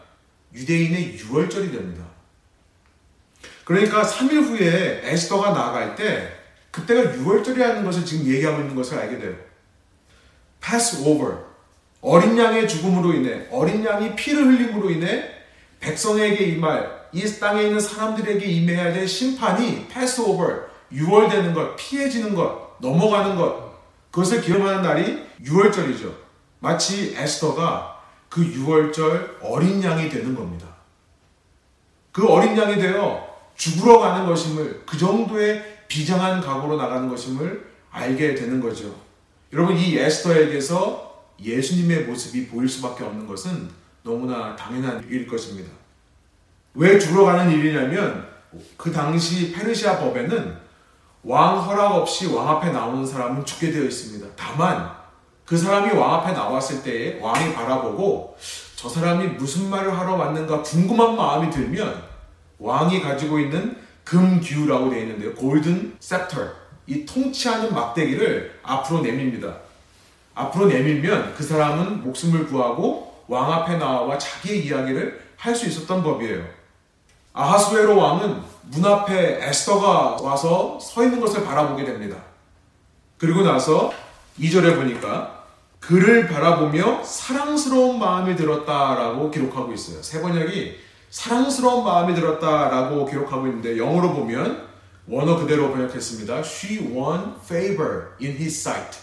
유대인의 0.53 1.17
6월절이 1.17 1.71
됩니다. 1.71 2.05
그러니까 3.63 4.03
3일 4.03 4.43
후에 4.43 5.01
에스더가 5.03 5.51
나아갈 5.51 5.95
때 5.95 6.33
그때가 6.71 7.11
6월절이라는 7.13 7.83
것을 7.83 8.05
지금 8.05 8.25
얘기하고 8.27 8.61
있는 8.61 8.75
것을 8.75 8.97
알게 8.97 9.19
돼요. 9.19 9.35
Passover. 10.61 11.49
어린 12.01 12.37
양의 12.37 12.67
죽음으로 12.67 13.13
인해, 13.13 13.47
어린 13.51 13.83
양이 13.83 14.15
피를 14.15 14.45
흘림으로 14.45 14.89
인해 14.89 15.29
백성에게 15.81 16.45
임할, 16.45 17.07
이 17.11 17.21
땅에 17.39 17.63
있는 17.63 17.79
사람들에게 17.79 18.45
임해야 18.45 18.93
될 18.93 19.07
심판이 19.07 19.87
Passover, 19.87 20.68
6월 20.91 21.29
되는 21.29 21.53
것, 21.53 21.75
피해지는 21.75 22.35
것, 22.35 22.77
넘어가는 22.79 23.35
것, 23.35 23.69
그것을 24.11 24.41
기념하는 24.41 24.81
날이 24.81 25.23
6월절이죠. 25.43 26.13
마치 26.59 27.15
에스더가 27.15 27.99
그 28.27 28.41
6월절 28.41 29.37
어린 29.41 29.81
양이 29.83 30.09
되는 30.09 30.35
겁니다. 30.35 30.67
그 32.11 32.27
어린 32.27 32.57
양이 32.57 32.75
되어 32.75 33.27
죽으러 33.55 33.99
가는 33.99 34.25
것임을 34.25 34.83
그 34.85 34.97
정도의 34.97 35.83
비장한 35.87 36.41
각오로 36.41 36.77
나가는 36.77 37.07
것임을 37.09 37.69
알게 37.91 38.35
되는 38.35 38.61
거죠. 38.61 38.95
여러분 39.51 39.75
이 39.75 39.97
에스더에게서 39.97 41.09
예수님의 41.41 42.03
모습이 42.03 42.47
보일 42.47 42.67
수밖에 42.69 43.03
없는 43.03 43.25
것은 43.25 43.69
너무나 44.03 44.55
당연한 44.55 45.03
일일 45.05 45.27
것입니다. 45.27 45.71
왜 46.75 46.99
죽으러 46.99 47.25
가는 47.25 47.51
일이냐면 47.51 48.27
그 48.77 48.91
당시 48.91 49.51
페르시아 49.51 49.99
법에는 49.99 50.68
왕 51.23 51.59
허락 51.59 51.95
없이 51.95 52.27
왕 52.33 52.47
앞에 52.49 52.71
나오는 52.71 53.05
사람은 53.05 53.45
죽게 53.45 53.71
되어 53.71 53.83
있습니다. 53.83 54.27
다만 54.35 54.91
그 55.45 55.57
사람이 55.57 55.91
왕 55.97 56.15
앞에 56.15 56.31
나왔을 56.31 56.83
때에 56.83 57.19
왕이 57.19 57.53
바라보고 57.53 58.37
저 58.75 58.87
사람이 58.87 59.27
무슨 59.29 59.69
말을 59.69 59.97
하러 59.97 60.15
왔는가 60.15 60.61
궁금한 60.61 61.15
마음이 61.15 61.49
들면 61.49 62.01
왕이 62.59 63.01
가지고 63.01 63.39
있는 63.39 63.77
금규라고 64.05 64.89
되어 64.89 64.99
있는데요. 64.99 65.33
골든 65.35 65.97
셉터. 65.99 66.37
이 66.87 67.05
통치하는 67.05 67.73
막대기를 67.73 68.59
앞으로 68.63 69.01
내밉니다. 69.01 69.57
앞으로 70.33 70.65
내밀면 70.67 71.35
그 71.35 71.43
사람은 71.43 72.03
목숨을 72.03 72.47
구하고 72.47 73.23
왕 73.27 73.51
앞에 73.51 73.77
나와 73.77 74.17
자기의 74.17 74.65
이야기를 74.65 75.29
할 75.37 75.55
수 75.55 75.67
있었던 75.67 76.03
법이에요. 76.03 76.43
아하스웨로 77.33 77.97
왕은 77.97 78.41
문 78.71 78.85
앞에 78.85 79.39
에스더가 79.47 80.17
와서 80.21 80.79
서 80.79 81.03
있는 81.03 81.19
것을 81.19 81.43
바라보게 81.43 81.85
됩니다. 81.85 82.17
그리고 83.17 83.41
나서 83.41 83.91
2절에 84.39 84.75
보니까 84.75 85.45
그를 85.79 86.27
바라보며 86.27 87.03
사랑스러운 87.03 87.99
마음이 87.99 88.35
들었다라고 88.35 89.31
기록하고 89.31 89.73
있어요. 89.73 90.01
세 90.03 90.21
번역이 90.21 90.75
사랑스러운 91.09 91.83
마음이 91.83 92.13
들었다라고 92.13 93.05
기록하고 93.05 93.47
있는데 93.47 93.77
영어로 93.77 94.13
보면 94.13 94.67
원어 95.07 95.37
그대로 95.37 95.71
번역했습니다. 95.71 96.39
She 96.39 96.93
won 96.93 97.35
favor 97.43 98.09
in 98.21 98.35
his 98.35 98.59
sight. 98.59 98.99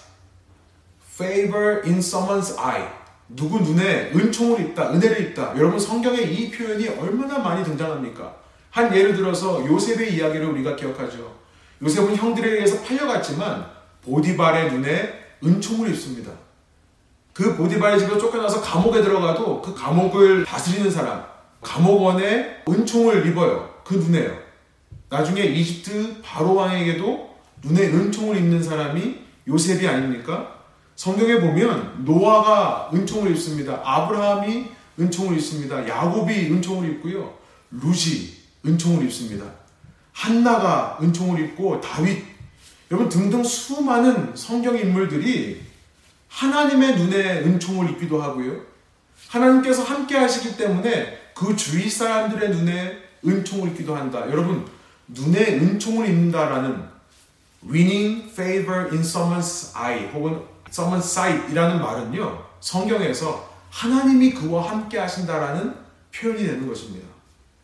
favor 1.16 1.80
in 1.84 1.98
someone's 1.98 2.56
eye. 2.58 2.86
누구 3.28 3.60
눈에 3.60 4.12
은총을 4.14 4.60
입다, 4.60 4.92
은혜를 4.92 5.20
입다. 5.22 5.52
여러분 5.56 5.78
성경에 5.78 6.20
이 6.20 6.50
표현이 6.50 6.88
얼마나 6.88 7.38
많이 7.38 7.64
등장합니까? 7.64 8.36
한 8.70 8.94
예를 8.94 9.16
들어서 9.16 9.66
요셉의 9.66 10.14
이야기를 10.14 10.46
우리가 10.46 10.76
기억하죠. 10.76 11.34
요셉은 11.82 12.14
형들에 12.16 12.52
의해서 12.52 12.82
팔려갔지만 12.82 13.66
보디발의 14.02 14.72
눈에 14.72 15.12
은총을 15.44 15.90
입습니다. 15.90 16.30
그 17.32 17.56
보디발의 17.56 17.98
집에서 17.98 18.18
쫓겨나서 18.18 18.62
감옥에 18.62 19.02
들어가도 19.02 19.60
그 19.60 19.74
감옥을 19.74 20.44
다스리는 20.44 20.90
사람, 20.90 21.24
감옥원에 21.60 22.62
은총을 22.68 23.26
입어요. 23.26 23.74
그 23.84 23.94
눈에요. 23.94 24.32
나중에 25.08 25.42
이집트 25.42 26.22
바로 26.22 26.54
왕에게도 26.54 27.36
눈에 27.62 27.88
은총을 27.88 28.36
입는 28.36 28.62
사람이 28.62 29.18
요셉이 29.48 29.86
아닙니까? 29.86 30.55
성경에 30.96 31.40
보면 31.40 32.04
노아가 32.04 32.90
은총을 32.92 33.30
입습니다. 33.32 33.80
아브라함이 33.84 34.66
은총을 34.98 35.36
입습니다. 35.36 35.86
야곱이 35.86 36.50
은총을 36.50 36.88
입고요. 36.90 37.34
루시 37.70 38.34
은총을 38.64 39.04
입습니다. 39.04 39.44
한나가 40.12 40.98
은총을 41.02 41.40
입고 41.40 41.82
다윗 41.82 42.24
여러분 42.90 43.10
등등 43.10 43.44
수많은 43.44 44.34
성경 44.34 44.78
인물들이 44.78 45.60
하나님의 46.28 46.96
눈에 46.96 47.40
은총을 47.40 47.90
입기도 47.90 48.22
하고요. 48.22 48.62
하나님께서 49.28 49.82
함께 49.82 50.16
하시기 50.16 50.56
때문에 50.56 51.18
그 51.34 51.54
주위 51.56 51.90
사람들의 51.90 52.50
눈에 52.50 53.02
은총을 53.26 53.68
입기도 53.70 53.94
한다. 53.94 54.20
여러분 54.30 54.64
눈에 55.08 55.58
은총을 55.58 56.08
입는다라는 56.08 56.84
winning 57.68 58.30
favor 58.30 58.88
in 58.92 59.02
someone's 59.02 59.76
eye 59.76 60.06
혹은 60.14 60.55
someone's 60.70 61.04
sight이라는 61.04 61.80
말은요. 61.80 62.44
성경에서 62.60 63.48
하나님이 63.70 64.32
그와 64.32 64.70
함께 64.70 64.98
하신다라는 64.98 65.74
표현이 66.14 66.44
되는 66.44 66.66
것입니다. 66.66 67.06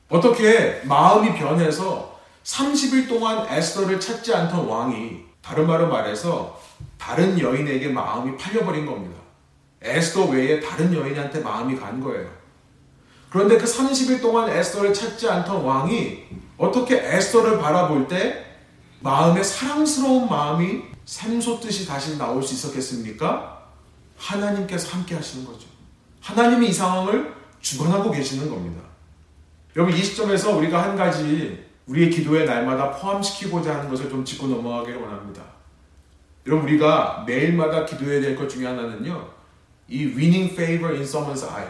어떻게 0.09 0.83
마음이 0.85 1.35
변해서 1.35 2.21
30일 2.45 3.09
동안 3.09 3.47
에스더를 3.49 3.99
찾지 3.99 4.35
않던 4.35 4.67
왕이 4.67 5.21
다른 5.41 5.67
말로 5.67 5.89
말해서 5.89 6.61
다른 6.99 7.39
여인에게 7.39 7.89
마음이 7.89 8.37
팔려버린 8.37 8.87
겁니다. 8.87 9.21
에스더 9.83 10.27
외에 10.27 10.61
다른 10.61 10.95
여인한테 10.95 11.41
마음이 11.41 11.77
간 11.77 12.01
거예요. 12.01 12.29
그런데 13.31 13.57
그 13.57 13.65
30일 13.65 14.21
동안 14.21 14.49
에스더를 14.49 14.93
찾지 14.93 15.29
않던 15.29 15.65
왕이 15.65 16.25
어떻게 16.59 16.99
에스더를 17.03 17.59
바라볼 17.59 18.07
때 18.07 18.45
마음에 19.01 19.43
사랑스러운 19.43 20.29
마음이 20.29 20.83
샘솟듯이 21.05 21.87
다시 21.87 22.17
나올 22.19 22.43
수 22.43 22.55
있었겠습니까? 22.55 23.63
하나님께서 24.17 24.97
함께 24.97 25.15
하시는 25.15 25.45
거죠. 25.45 25.67
하나님이 26.21 26.69
이 26.69 26.73
상황을 26.73 27.35
주관하고 27.61 28.11
계시는 28.11 28.49
겁니다. 28.49 28.83
여러분 29.77 29.95
이 29.95 30.03
시점에서 30.03 30.57
우리가 30.57 30.83
한 30.83 30.97
가지 30.97 31.65
우리의 31.87 32.11
기도에 32.11 32.45
날마다 32.45 32.93
포함시키고자 32.93 33.77
하는 33.79 33.91
것을 33.91 34.09
좀 34.09 34.25
짚고 34.25 34.47
넘어가기를 34.47 35.01
원합니다. 35.01 35.43
여러분 36.47 36.69
우리가 36.69 37.25
매일마다 37.27 37.85
기도해야 37.85 38.21
될 38.21 38.37
것 38.37 38.49
중에 38.49 38.67
하나는요. 38.67 39.29
이 39.89 40.05
winning 40.07 40.53
favor 40.53 40.95
in 40.95 41.05
someone's 41.05 41.49
eye. 41.49 41.69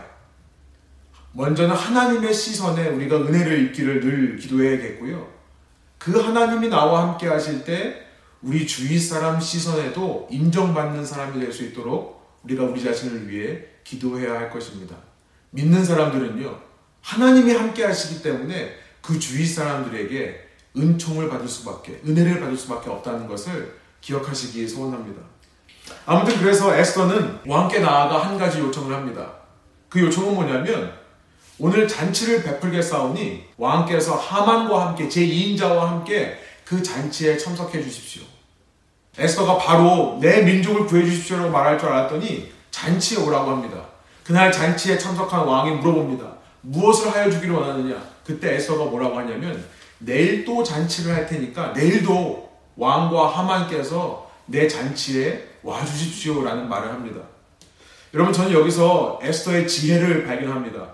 먼저는 1.32 1.74
하나님의 1.74 2.34
시선에 2.34 2.88
우리가 2.88 3.16
은혜를 3.16 3.62
입기를 3.64 4.00
늘 4.00 4.36
기도해야겠고요. 4.36 5.26
그 5.98 6.20
하나님이 6.20 6.68
나와 6.68 7.08
함께 7.08 7.26
하실 7.28 7.64
때 7.64 8.06
우리 8.42 8.66
주위 8.66 8.98
사람 8.98 9.40
시선에도 9.40 10.28
인정받는 10.30 11.06
사람이 11.06 11.40
될 11.40 11.52
수 11.52 11.64
있도록 11.64 12.22
우리가 12.42 12.64
우리 12.64 12.82
자신을 12.82 13.28
위해 13.28 13.60
기도해야 13.84 14.34
할 14.34 14.50
것입니다. 14.50 14.96
믿는 15.50 15.84
사람들은요, 15.84 16.58
하나님이 17.02 17.52
함께 17.52 17.84
하시기 17.84 18.22
때문에 18.22 18.74
그 19.00 19.18
주위 19.18 19.46
사람들에게 19.46 20.48
은총을 20.76 21.28
받을 21.28 21.46
수밖에, 21.46 22.00
은혜를 22.06 22.40
받을 22.40 22.56
수밖에 22.56 22.90
없다는 22.90 23.28
것을 23.28 23.78
기억하시기 24.00 24.66
소원합니다. 24.66 25.22
아무튼 26.06 26.38
그래서 26.38 26.74
에스더는 26.74 27.40
왕께 27.46 27.80
나아가 27.80 28.26
한 28.26 28.38
가지 28.38 28.58
요청을 28.58 28.94
합니다. 28.94 29.32
그 29.88 30.00
요청은 30.00 30.34
뭐냐면 30.34 30.92
오늘 31.58 31.86
잔치를 31.86 32.42
베풀겠사오니 32.42 33.44
왕께서 33.56 34.16
하만과 34.16 34.88
함께 34.88 35.08
제2인자와 35.08 35.80
함께 35.80 36.38
그 36.64 36.82
잔치에 36.82 37.36
참석해 37.36 37.82
주십시오. 37.82 38.31
에스더가 39.18 39.58
바로 39.58 40.18
내 40.20 40.42
민족을 40.42 40.86
구해 40.86 41.04
주십시오라고 41.04 41.50
말할 41.50 41.78
줄 41.78 41.88
알았더니 41.88 42.50
잔치에 42.70 43.18
오라고 43.18 43.50
합니다. 43.50 43.84
그날 44.24 44.50
잔치에 44.50 44.96
참석한 44.96 45.44
왕이 45.46 45.76
물어봅니다. 45.76 46.24
무엇을 46.62 47.12
하여 47.12 47.30
주기를 47.30 47.54
원하느냐? 47.54 48.02
그때 48.24 48.54
에스더가 48.54 48.86
뭐라고 48.86 49.18
하냐면 49.18 49.64
내일 49.98 50.44
또 50.44 50.62
잔치를 50.62 51.14
할 51.14 51.26
테니까 51.26 51.72
내일도 51.72 52.50
왕과 52.76 53.38
하만께서 53.38 54.30
내 54.46 54.66
잔치에 54.66 55.48
와 55.62 55.84
주십시오라는 55.84 56.68
말을 56.68 56.88
합니다. 56.88 57.20
여러분 58.14 58.32
저는 58.32 58.52
여기서 58.52 59.20
에스더의 59.22 59.68
지혜를 59.68 60.26
발견합니다. 60.26 60.86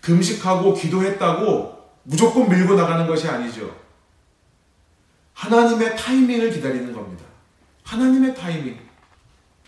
금식하고 0.00 0.74
기도했다고 0.74 1.78
무조건 2.04 2.48
밀고 2.48 2.74
나가는 2.74 3.06
것이 3.06 3.28
아니죠. 3.28 3.74
하나님의 5.34 5.96
타이밍을 5.96 6.50
기다리는. 6.50 6.91
하나님의 7.92 8.34
타이밍. 8.34 8.78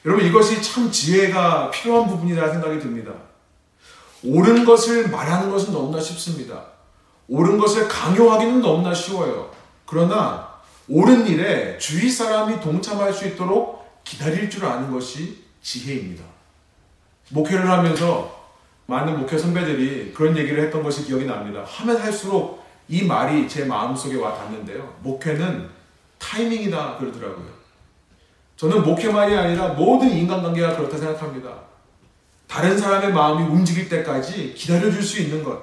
여러분 0.07 0.25
이것이 0.25 0.63
참 0.63 0.91
지혜가 0.91 1.71
필요한 1.71 2.09
부분이라 2.09 2.53
생각이 2.53 2.79
듭니다. 2.79 3.13
옳은 4.23 4.65
것을 4.65 5.11
말하는 5.11 5.51
것은 5.51 5.73
너무나 5.75 6.01
쉽습니다. 6.01 6.65
옳은 7.29 7.59
것을 7.59 7.87
강요하기는 7.87 8.63
너무나 8.63 8.95
쉬워요. 8.95 9.51
그러나 9.85 10.49
옳은 10.89 11.27
일에 11.27 11.77
주위 11.79 12.11
사람이 12.11 12.61
동참할 12.61 13.13
수 13.13 13.27
있도록 13.29 13.85
기다릴 14.05 14.49
줄 14.49 14.65
아는 14.65 14.91
것이 14.91 15.45
지혜입니다. 15.63 16.25
목회를 17.31 17.69
하면서 17.69 18.43
많은 18.87 19.19
목회 19.19 19.37
선배들이 19.37 20.13
그런 20.15 20.37
얘기를 20.37 20.63
했던 20.63 20.83
것이 20.83 21.05
기억이 21.05 21.27
납니다. 21.27 21.63
하면 21.67 21.97
할수록 21.99 22.65
이 22.89 23.03
말이 23.03 23.49
제 23.49 23.65
마음속에 23.65 24.17
와 24.17 24.35
닿는데요. 24.35 24.97
목회는 25.03 25.69
타이밍이다 26.19 26.97
그러더라고요. 26.99 27.64
저는 28.57 28.83
목회만이 28.83 29.35
아니라 29.35 29.69
모든 29.69 30.11
인간관계가 30.11 30.77
그렇다 30.77 30.97
생각합니다. 30.97 31.51
다른 32.47 32.79
사람의 32.79 33.13
마음이 33.13 33.45
움직일 33.49 33.89
때까지 33.89 34.55
기다려줄 34.55 35.03
수 35.03 35.21
있는 35.21 35.43
것. 35.43 35.61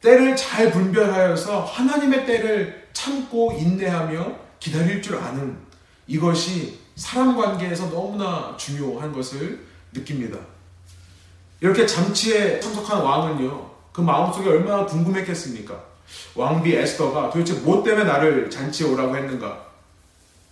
때를 0.00 0.36
잘 0.36 0.70
분별하여서 0.70 1.64
하나님의 1.64 2.26
때를 2.26 2.88
참고 2.92 3.52
인내하며 3.52 4.32
기다릴 4.60 5.02
줄 5.02 5.16
아는 5.16 5.56
이것이 6.06 6.78
사람 6.94 7.36
관계에서 7.36 7.90
너무나 7.90 8.54
중요한 8.56 9.12
것을 9.12 9.66
느낍니다. 9.92 10.38
이렇게 11.60 11.86
잠치에 11.86 12.60
참석한 12.60 13.00
왕은요, 13.00 13.70
그 13.92 14.00
마음속에 14.02 14.48
얼마나 14.48 14.84
궁금했겠습니까? 14.84 15.82
왕비 16.34 16.74
에스더가 16.76 17.30
도대체 17.30 17.54
뭐 17.60 17.82
때문에 17.82 18.04
나를 18.04 18.50
잔치에 18.50 18.86
오라고 18.86 19.16
했는가? 19.16 19.73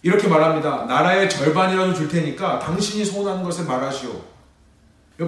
이렇게 0.03 0.27
말합니다. 0.27 0.85
나라의 0.87 1.31
절반이라도 1.31 1.95
줄 1.95 2.09
테니까 2.09 2.59
당신이 2.59 3.05
소원하는 3.05 3.43
것을 3.45 3.65
말하시오. 3.65 4.11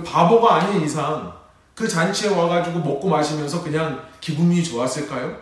바보가 0.04 0.56
아닌 0.56 0.82
이상 0.82 1.32
그 1.74 1.87
잔치에 1.87 2.30
와가지고 2.30 2.80
먹고 2.80 3.08
마시면서 3.08 3.62
그냥 3.62 4.04
기분이 4.20 4.62
좋았을까요? 4.64 5.37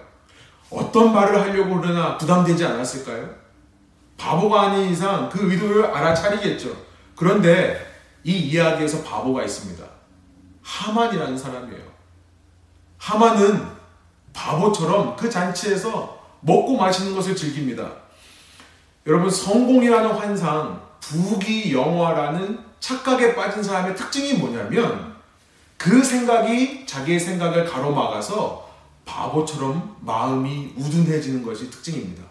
어떤 0.70 1.12
말을 1.12 1.40
하려고 1.40 1.80
그러나 1.80 2.18
부담되지 2.18 2.64
않았을까요? 2.64 3.30
바보가 4.18 4.62
아닌 4.62 4.90
이상 4.90 5.28
그 5.30 5.50
의도를 5.50 5.86
알아차리겠죠. 5.86 6.70
그런데 7.16 7.90
이 8.24 8.32
이야기에서 8.32 9.02
바보가 9.02 9.42
있습니다. 9.44 9.84
하만이라는 10.62 11.36
사람이에요. 11.36 11.82
하만은 12.98 13.66
바보처럼 14.32 15.16
그 15.16 15.28
잔치에서 15.28 16.20
먹고 16.40 16.76
마시는 16.76 17.14
것을 17.14 17.34
즐깁니다. 17.34 18.01
여러분, 19.06 19.30
성공이라는 19.30 20.10
환상, 20.12 20.80
부귀 21.00 21.74
영화라는 21.74 22.58
착각에 22.78 23.34
빠진 23.34 23.62
사람의 23.62 23.96
특징이 23.96 24.34
뭐냐면 24.34 25.12
그 25.76 26.02
생각이 26.02 26.86
자기의 26.86 27.18
생각을 27.18 27.64
가로막아서 27.64 28.70
바보처럼 29.04 29.96
마음이 30.00 30.74
우둔해지는 30.76 31.42
것이 31.42 31.70
특징입니다. 31.70 32.22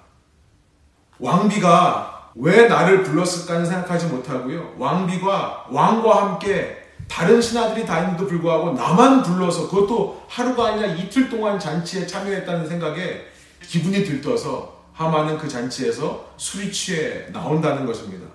왕비가 1.20 2.32
왜 2.36 2.68
나를 2.68 3.04
불렀을까는 3.04 3.66
생각하지 3.66 4.08
못하고요. 4.08 4.76
왕비가 4.78 5.68
왕과 5.70 6.22
함께 6.22 6.78
다른 7.10 7.42
신하들이 7.42 7.86
다 7.86 8.00
있는데도 8.00 8.28
불구하고 8.28 8.72
나만 8.72 9.22
불러서 9.22 9.70
그것도 9.70 10.24
하루가 10.30 10.68
아니라 10.68 10.88
이틀 10.94 11.30
동안 11.30 11.60
잔치에 11.60 12.08
참여했다는 12.08 12.68
생각에 12.68 13.26
기분이 13.62 14.06
들떠서 14.06 14.81
하마는 14.94 15.38
그 15.38 15.48
잔치에서 15.48 16.34
술이 16.38 16.72
취해 16.72 17.28
나온다는 17.32 17.86
것입니다. 17.86 18.28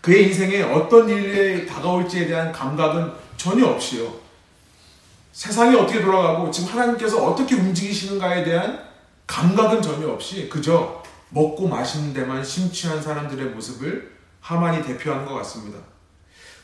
그의 0.00 0.28
인생에 0.28 0.62
어떤 0.62 1.08
일이 1.08 1.66
다가올지에 1.66 2.26
대한 2.26 2.52
감각은 2.52 3.12
전혀 3.36 3.66
없이요. 3.66 4.12
세상이 5.32 5.76
어떻게 5.76 6.00
돌아가고 6.00 6.50
지금 6.50 6.72
하나님께서 6.72 7.24
어떻게 7.24 7.54
움직이시는가에 7.54 8.42
대한 8.44 8.88
감각은 9.26 9.82
전혀 9.82 10.08
없이 10.08 10.48
그저 10.48 11.02
먹고 11.30 11.68
마시는 11.68 12.12
데만 12.12 12.42
심취한 12.42 13.00
사람들의 13.00 13.50
모습을 13.50 14.16
하만이 14.40 14.82
대표하는 14.82 15.26
것 15.26 15.34
같습니다. 15.34 15.78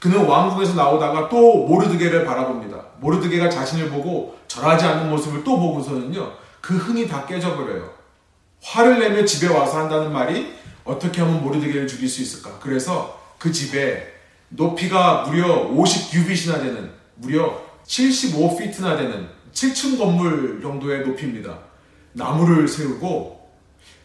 그는 0.00 0.26
왕궁에서 0.26 0.74
나오다가 0.74 1.28
또 1.28 1.66
모르드게를 1.66 2.24
바라봅니다. 2.24 2.76
모르드게가 3.00 3.48
자신을 3.48 3.90
보고 3.90 4.38
절하지 4.48 4.84
않는 4.84 5.10
모습을 5.10 5.44
또 5.44 5.58
보고서는요, 5.58 6.32
그 6.60 6.76
흥이 6.76 7.06
다 7.08 7.24
깨져버려요. 7.26 7.93
화를 8.64 8.98
내며 8.98 9.24
집에 9.24 9.46
와서 9.46 9.79
한다는 9.79 10.12
말이 10.12 10.55
어떻게 10.85 11.20
하면 11.20 11.42
모르드게를 11.42 11.87
죽일 11.87 12.09
수 12.09 12.22
있을까? 12.22 12.59
그래서 12.61 13.20
그 13.38 13.53
집에 13.53 14.12
높이가 14.48 15.22
무려 15.22 15.68
50규빗이나 15.68 16.62
되는, 16.62 16.90
무려 17.16 17.62
75피트나 17.87 18.96
되는 18.96 19.29
7층 19.53 19.98
건물 19.98 20.61
정도의 20.62 21.07
높이입니다. 21.07 21.59
나무를 22.12 22.66
세우고 22.66 23.50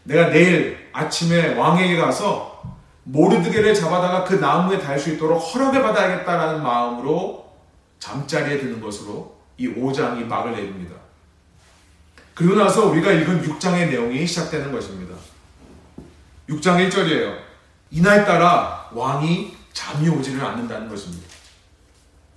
내가 0.04 0.28
내일 0.28 0.88
아침에 0.92 1.54
왕에게 1.54 1.96
가서 1.96 2.62
모르드게를 3.04 3.74
잡아다가 3.74 4.24
그 4.24 4.34
나무에 4.34 4.78
달 4.78 4.98
수 4.98 5.10
있도록 5.14 5.38
허락을 5.38 5.82
받아야겠다라는 5.82 6.62
마음으로 6.62 7.50
잠자리에 7.98 8.58
드는 8.58 8.80
것으로 8.80 9.38
이 9.56 9.68
5장이 9.68 10.24
막을 10.26 10.52
내립니다. 10.52 10.99
그리고 12.40 12.54
나서 12.54 12.86
우리가 12.86 13.12
읽은 13.12 13.42
6장의 13.42 13.90
내용이 13.90 14.26
시작되는 14.26 14.72
것입니다. 14.72 15.14
6장 16.48 16.88
1절이에요. 16.88 17.36
이날 17.90 18.24
따라 18.24 18.88
왕이 18.92 19.54
잠이 19.74 20.08
오지를 20.08 20.42
않는다는 20.42 20.88
것입니다. 20.88 21.28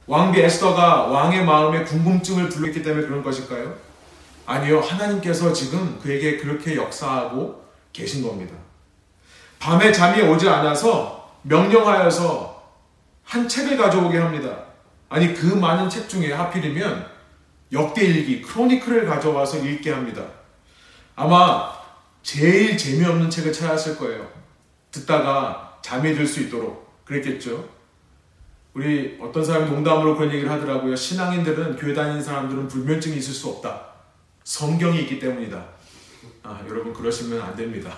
왕비 0.06 0.42
에스더가 0.42 1.04
왕의 1.04 1.46
마음에 1.46 1.86
궁금증을 1.86 2.50
불렀기 2.50 2.84
때문에 2.84 3.08
그런 3.08 3.24
것일까요? 3.24 3.78
아니요. 4.46 4.82
하나님께서 4.82 5.54
지금 5.54 5.98
그에게 6.04 6.36
그렇게 6.36 6.76
역사하고 6.76 7.64
계신 7.94 8.28
겁니다. 8.28 8.54
밤에 9.58 9.94
잠이 9.94 10.22
오지 10.22 10.50
않아서 10.50 11.32
명령하여서 11.44 12.62
한 13.24 13.48
책을 13.48 13.78
가져오게 13.78 14.18
합니다. 14.18 14.66
아니, 15.08 15.34
그 15.34 15.46
많은 15.46 15.90
책 15.90 16.10
중에 16.10 16.34
하필이면 16.34 17.13
역대일기, 17.74 18.42
크로니클을 18.44 19.06
가져와서 19.06 19.58
읽게 19.58 19.92
합니다. 19.92 20.24
아마 21.16 21.74
제일 22.22 22.78
재미없는 22.78 23.30
책을 23.30 23.52
찾았을 23.52 23.98
거예요. 23.98 24.28
듣다가 24.92 25.78
잠이 25.82 26.14
들 26.14 26.26
수 26.28 26.42
있도록 26.42 27.04
그랬겠죠. 27.04 27.68
우리 28.74 29.18
어떤 29.22 29.44
사람이 29.44 29.70
농담으로 29.70 30.16
그런 30.16 30.32
얘기를 30.32 30.50
하더라고요. 30.50 30.96
신앙인들은 30.96 31.76
교회 31.76 31.94
다니는 31.94 32.24
사람들은 32.24 32.68
불면증이 32.68 33.18
있을 33.18 33.34
수 33.34 33.50
없다. 33.50 33.82
성경이 34.44 35.02
있기 35.02 35.20
때문이다. 35.20 35.64
아, 36.44 36.62
여러분 36.68 36.94
그러시면 36.94 37.42
안 37.42 37.56
됩니다. 37.56 37.96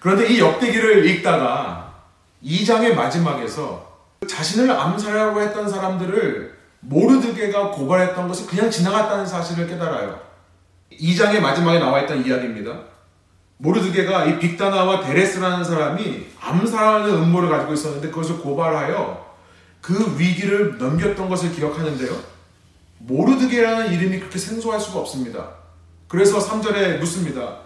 그런데 0.00 0.28
이 0.28 0.38
역대기를 0.40 1.06
읽다가 1.06 2.04
2장의 2.44 2.94
마지막에서 2.94 3.98
자신을 4.28 4.70
암살하려고 4.70 5.40
했던 5.40 5.68
사람들을 5.68 6.57
모르드게가 6.80 7.70
고발했던 7.70 8.28
것을 8.28 8.46
그냥 8.46 8.70
지나갔다는 8.70 9.26
사실을 9.26 9.66
깨달아요. 9.66 10.20
2장의 10.92 11.40
마지막에 11.40 11.78
나와 11.78 12.00
있던 12.02 12.24
이야기입니다. 12.24 12.80
모르드게가 13.58 14.24
이 14.26 14.38
빅다나와 14.38 15.00
데레스라는 15.00 15.64
사람이 15.64 16.26
암살하는 16.40 17.10
음모를 17.10 17.48
가지고 17.48 17.74
있었는데 17.74 18.10
그것을 18.10 18.38
고발하여 18.38 19.26
그 19.80 20.16
위기를 20.18 20.78
넘겼던 20.78 21.28
것을 21.28 21.52
기억하는데요. 21.52 22.38
모르드게라는 22.98 23.92
이름이 23.92 24.20
그렇게 24.20 24.38
생소할 24.38 24.80
수가 24.80 25.00
없습니다. 25.00 25.50
그래서 26.06 26.38
3절에 26.38 26.98
묻습니다. 26.98 27.58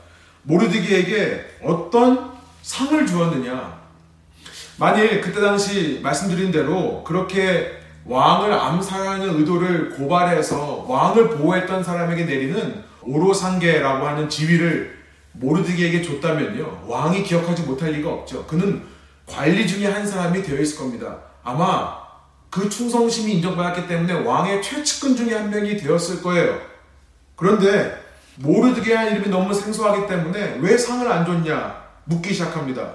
모르드게에게 0.42 1.58
어떤 1.62 2.32
상을 2.62 3.06
주었느냐? 3.06 3.80
만일 4.78 5.20
그때 5.20 5.40
당시 5.40 6.00
말씀드린 6.02 6.50
대로 6.50 7.04
그렇게 7.04 7.81
왕을 8.04 8.52
암살하는 8.52 9.38
의도를 9.38 9.90
고발해서 9.90 10.86
왕을 10.88 11.30
보호했던 11.30 11.84
사람에게 11.84 12.24
내리는 12.24 12.82
오로상계라고 13.02 14.06
하는 14.06 14.28
지위를 14.28 15.02
모르드게에게 15.32 16.02
줬다면요. 16.02 16.84
왕이 16.86 17.22
기억하지 17.22 17.62
못할 17.62 17.92
리가 17.92 18.10
없죠. 18.10 18.44
그는 18.46 18.82
관리 19.26 19.66
중에 19.66 19.86
한 19.86 20.06
사람이 20.06 20.42
되어 20.42 20.60
있을 20.60 20.78
겁니다. 20.78 21.16
아마 21.42 21.96
그 22.50 22.68
충성심이 22.68 23.34
인정받았기 23.34 23.86
때문에 23.86 24.12
왕의 24.12 24.62
최측근 24.62 25.16
중에 25.16 25.34
한 25.34 25.50
명이 25.50 25.76
되었을 25.76 26.22
거예요. 26.22 26.60
그런데 27.34 27.98
모르드게한 28.36 29.12
이름이 29.12 29.28
너무 29.28 29.54
생소하기 29.54 30.06
때문에 30.06 30.58
왜 30.60 30.76
상을 30.76 31.10
안 31.10 31.24
줬냐 31.24 31.82
묻기 32.04 32.32
시작합니다. 32.32 32.92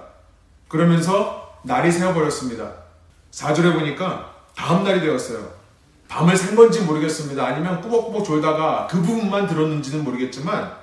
그러면서 0.67 1.57
날이 1.63 1.91
새어버렸습니다. 1.91 2.71
4절에 3.31 3.73
보니까 3.73 4.36
다음 4.57 4.83
날이 4.83 4.99
되었어요. 4.99 5.55
밤을 6.07 6.35
샌 6.35 6.55
건지 6.55 6.81
모르겠습니다. 6.81 7.45
아니면 7.45 7.79
꾸벅꾸벅 7.79 8.25
졸다가 8.25 8.87
그 8.89 8.99
부분만 9.01 9.45
들었는지는 9.45 10.03
모르겠지만 10.03 10.73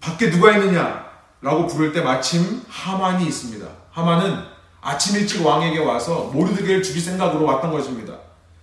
밖에 0.00 0.28
누가 0.28 0.50
있느냐? 0.56 1.08
라고 1.40 1.66
부를 1.66 1.92
때 1.92 2.00
마침 2.00 2.62
하만이 2.68 3.24
있습니다. 3.26 3.66
하만은 3.92 4.42
아침 4.80 5.16
일찍 5.16 5.46
왕에게 5.46 5.78
와서 5.78 6.30
모르드게를 6.32 6.82
죽일 6.82 7.00
생각으로 7.00 7.44
왔던 7.44 7.70
것입니다. 7.70 8.14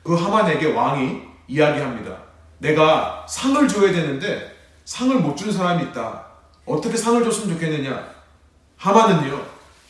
그 0.03 0.13
하만에게 0.15 0.73
왕이 0.73 1.21
이야기합니다. 1.47 2.17
내가 2.57 3.25
상을 3.29 3.65
줘야 3.67 3.91
되는데 3.91 4.55
상을 4.83 5.15
못준 5.19 5.51
사람이 5.51 5.83
있다. 5.85 6.25
어떻게 6.65 6.97
상을 6.97 7.23
줬으면 7.23 7.53
좋겠느냐? 7.53 8.03
하만은요, 8.77 9.41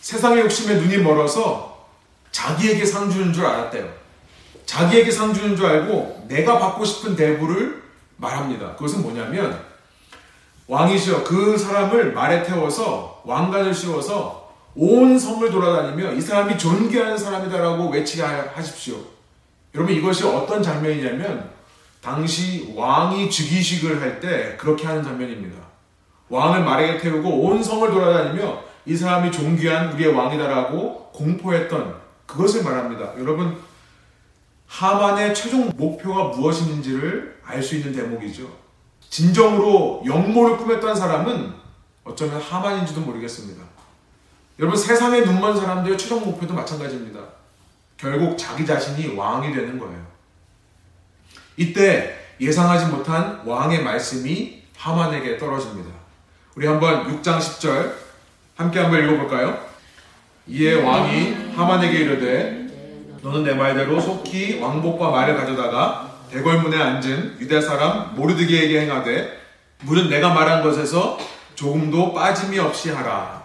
세상의 0.01 0.41
욕심에 0.43 0.75
눈이 0.75 0.97
멀어서 0.97 1.87
자기에게 2.31 2.85
상 2.85 3.09
주는 3.09 3.33
줄 3.33 3.45
알았대요. 3.45 4.06
자기에게 4.67 5.09
상 5.09 5.33
주는 5.33 5.55
줄 5.55 5.65
알고 5.65 6.25
내가 6.27 6.59
받고 6.59 6.85
싶은 6.85 7.15
대부를 7.15 7.81
말합니다. 8.17 8.75
그것은 8.75 9.01
뭐냐면 9.01 9.59
왕이시여 10.67 11.23
그 11.23 11.57
사람을 11.57 12.11
말에 12.13 12.43
태워서 12.43 13.21
왕관을 13.25 13.73
씌워서 13.73 14.51
온 14.75 15.17
성을 15.17 15.49
돌아다니며 15.49 16.11
이 16.13 16.21
사람이 16.21 16.57
존귀한 16.57 17.17
사람이다라고 17.17 17.89
외치게 17.89 18.21
하십시오. 18.21 18.97
여러분 19.73 19.95
이것이 19.95 20.25
어떤 20.27 20.61
장면이냐면 20.61 21.49
당시 22.01 22.73
왕이 22.75 23.29
즉위식을 23.29 24.01
할 24.01 24.19
때 24.19 24.55
그렇게 24.57 24.85
하는 24.85 25.03
장면입니다. 25.03 25.61
왕을 26.29 26.63
말에 26.63 26.97
태우고 26.97 27.29
온 27.45 27.63
성을 27.63 27.89
돌아다니며 27.89 28.61
이 28.85 28.95
사람이 28.95 29.31
존귀한 29.31 29.93
우리의 29.93 30.13
왕이다라고 30.13 31.11
공포했던 31.13 31.95
그것을 32.25 32.63
말합니다. 32.63 33.13
여러분 33.19 33.57
하만의 34.67 35.33
최종 35.33 35.69
목표가 35.75 36.35
무엇인지를 36.35 37.37
알 37.45 37.63
수 37.63 37.75
있는 37.75 37.93
대목이죠. 37.93 38.49
진정으로 39.09 40.03
영모를 40.05 40.57
꾸몄던 40.57 40.95
사람은 40.95 41.53
어쩌면 42.03 42.41
하만인지도 42.41 43.01
모르겠습니다. 43.01 43.63
여러분 44.59 44.77
세상에 44.77 45.21
눈먼 45.21 45.55
사람들의 45.57 45.97
최종 45.97 46.25
목표도 46.25 46.53
마찬가지입니다. 46.53 47.19
결국 47.95 48.37
자기 48.37 48.65
자신이 48.65 49.15
왕이 49.15 49.53
되는 49.53 49.79
거예요. 49.79 50.05
이때 51.55 52.17
예상하지 52.39 52.87
못한 52.87 53.41
왕의 53.45 53.83
말씀이 53.83 54.63
하만에게 54.77 55.37
떨어집니다. 55.37 55.89
우리 56.55 56.67
한번 56.67 57.07
6장 57.07 57.39
10절 57.39 57.93
함께 58.55 58.79
한번 58.79 59.03
읽어볼까요? 59.03 59.65
이에 60.47 60.73
왕이 60.81 61.53
하만에게 61.55 61.97
이르되 61.97 62.66
너는 63.21 63.43
내 63.43 63.53
말대로 63.53 63.99
속히 63.99 64.59
왕복과 64.59 65.09
말을 65.11 65.35
가져다가 65.37 66.11
대궐문에 66.31 66.77
앉은 66.77 67.37
유대 67.39 67.61
사람 67.61 68.15
모르드게에게 68.15 68.81
행하되 68.81 69.37
무릇 69.83 70.07
내가 70.09 70.33
말한 70.33 70.63
것에서 70.63 71.17
조금도 71.55 72.13
빠짐이 72.13 72.59
없이 72.59 72.91
하라. 72.91 73.43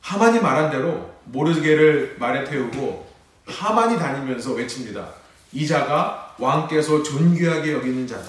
하만이 0.00 0.40
말한 0.40 0.70
대로 0.70 1.14
모르드게를 1.24 2.16
말에 2.18 2.44
태우고 2.44 3.12
하만이 3.46 3.98
다니면서 3.98 4.52
외칩니다. 4.52 5.06
이 5.52 5.66
자가 5.66 6.34
왕께서 6.38 7.02
존귀하게 7.02 7.72
여기는 7.72 8.06
자다. 8.06 8.28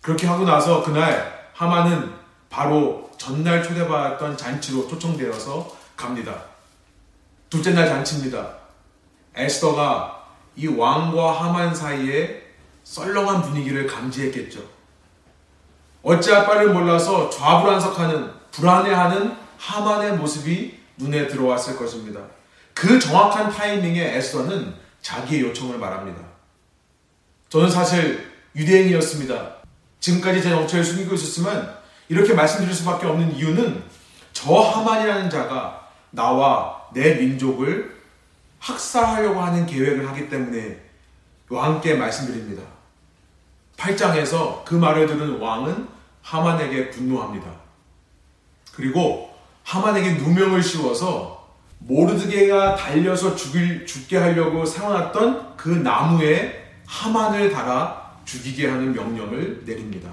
그렇게 0.00 0.26
하고 0.26 0.44
나서 0.44 0.82
그날 0.82 1.50
하만은 1.54 2.12
바로 2.50 3.10
전날 3.16 3.62
초대받았던 3.62 4.36
잔치로 4.36 4.88
초청되어서 4.88 5.76
갑니다. 5.96 6.34
둘째 7.48 7.72
날 7.72 7.86
잔치입니다. 7.86 8.61
에스더가 9.34 10.26
이 10.56 10.66
왕과 10.66 11.40
하만 11.40 11.74
사이에 11.74 12.42
썰렁한 12.84 13.42
분위기를 13.42 13.86
감지했겠죠. 13.86 14.60
어찌할 16.02 16.46
바를 16.46 16.72
몰라서 16.72 17.30
좌불안석하는 17.30 18.32
불안해하는 18.50 19.36
하만의 19.56 20.16
모습이 20.16 20.78
눈에 20.96 21.26
들어왔을 21.28 21.76
것입니다. 21.76 22.20
그 22.74 22.98
정확한 22.98 23.50
타이밍에 23.50 24.16
에스더는 24.16 24.74
자기의 25.00 25.42
요청을 25.42 25.78
말합니다. 25.78 26.20
저는 27.48 27.70
사실 27.70 28.32
유대인이었습니다. 28.56 29.56
지금까지 30.00 30.42
제 30.42 30.50
정체를 30.50 30.84
숨기고 30.84 31.14
있었지만 31.14 31.76
이렇게 32.08 32.34
말씀드릴 32.34 32.74
수밖에 32.74 33.06
없는 33.06 33.36
이유는 33.36 33.84
저 34.32 34.54
하만이라는 34.54 35.30
자가 35.30 35.88
나와 36.10 36.82
내 36.92 37.14
민족을 37.14 38.01
학살하려고 38.62 39.40
하는 39.40 39.66
계획을 39.66 40.08
하기 40.08 40.28
때문에 40.28 40.80
왕께 41.48 41.94
말씀드립니다. 41.94 42.62
8장에서 43.76 44.64
그 44.64 44.74
말을 44.74 45.06
들은 45.06 45.40
왕은 45.40 45.88
하만에게 46.22 46.90
분노합니다. 46.90 47.50
그리고 48.72 49.34
하만에게 49.64 50.12
누명을 50.12 50.62
씌워서 50.62 51.42
모르드게가 51.78 52.76
달려서 52.76 53.34
죽일, 53.34 53.84
죽게 53.84 54.16
하려고 54.16 54.64
세워놨던 54.64 55.56
그 55.56 55.68
나무에 55.68 56.62
하만을 56.86 57.50
달아 57.50 58.20
죽이게 58.24 58.68
하는 58.68 58.92
명령을 58.92 59.62
내립니다. 59.66 60.08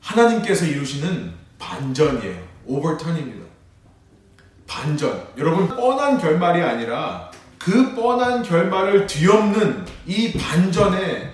하나님께서 0.00 0.64
이루시는 0.64 1.34
반전이에요. 1.58 2.42
오버턴입니다. 2.64 3.49
반전. 4.70 5.26
여러분, 5.36 5.66
뻔한 5.66 6.16
결말이 6.16 6.62
아니라 6.62 7.28
그 7.58 7.92
뻔한 7.96 8.40
결말을 8.40 9.04
뒤엎는 9.04 9.84
이 10.06 10.32
반전에 10.32 11.28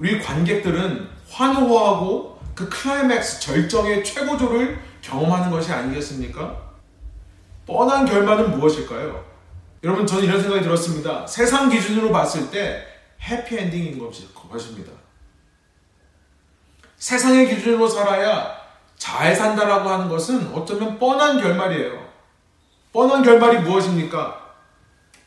우리 0.00 0.20
관객들은 0.20 1.08
환호하고 1.30 2.40
그 2.56 2.68
클라이맥스 2.68 3.40
절정의 3.40 4.02
최고조를 4.02 4.80
경험하는 5.02 5.50
것이 5.52 5.72
아니겠습니까? 5.72 6.56
뻔한 7.64 8.04
결말은 8.04 8.58
무엇일까요? 8.58 9.24
여러분, 9.84 10.04
저는 10.04 10.24
이런 10.24 10.42
생각이 10.42 10.64
들었습니다. 10.64 11.24
세상 11.28 11.70
기준으로 11.70 12.10
봤을 12.10 12.50
때 12.50 12.84
해피엔딩인 13.22 14.00
것입니다. 14.50 14.90
세상의 16.96 17.54
기준으로 17.54 17.86
살아야 17.86 18.58
잘 18.96 19.34
산다라고 19.34 19.88
하는 19.88 20.08
것은 20.08 20.52
어쩌면 20.52 20.98
뻔한 20.98 21.40
결말이에요. 21.40 22.09
뻔한 22.92 23.22
결말이 23.22 23.60
무엇입니까? 23.60 24.40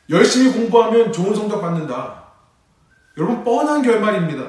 열심히 0.09 0.51
공부하면 0.51 1.13
좋은 1.13 1.33
성적 1.33 1.61
받는다. 1.61 2.23
여러분, 3.17 3.43
뻔한 3.43 3.81
결말입니다. 3.81 4.43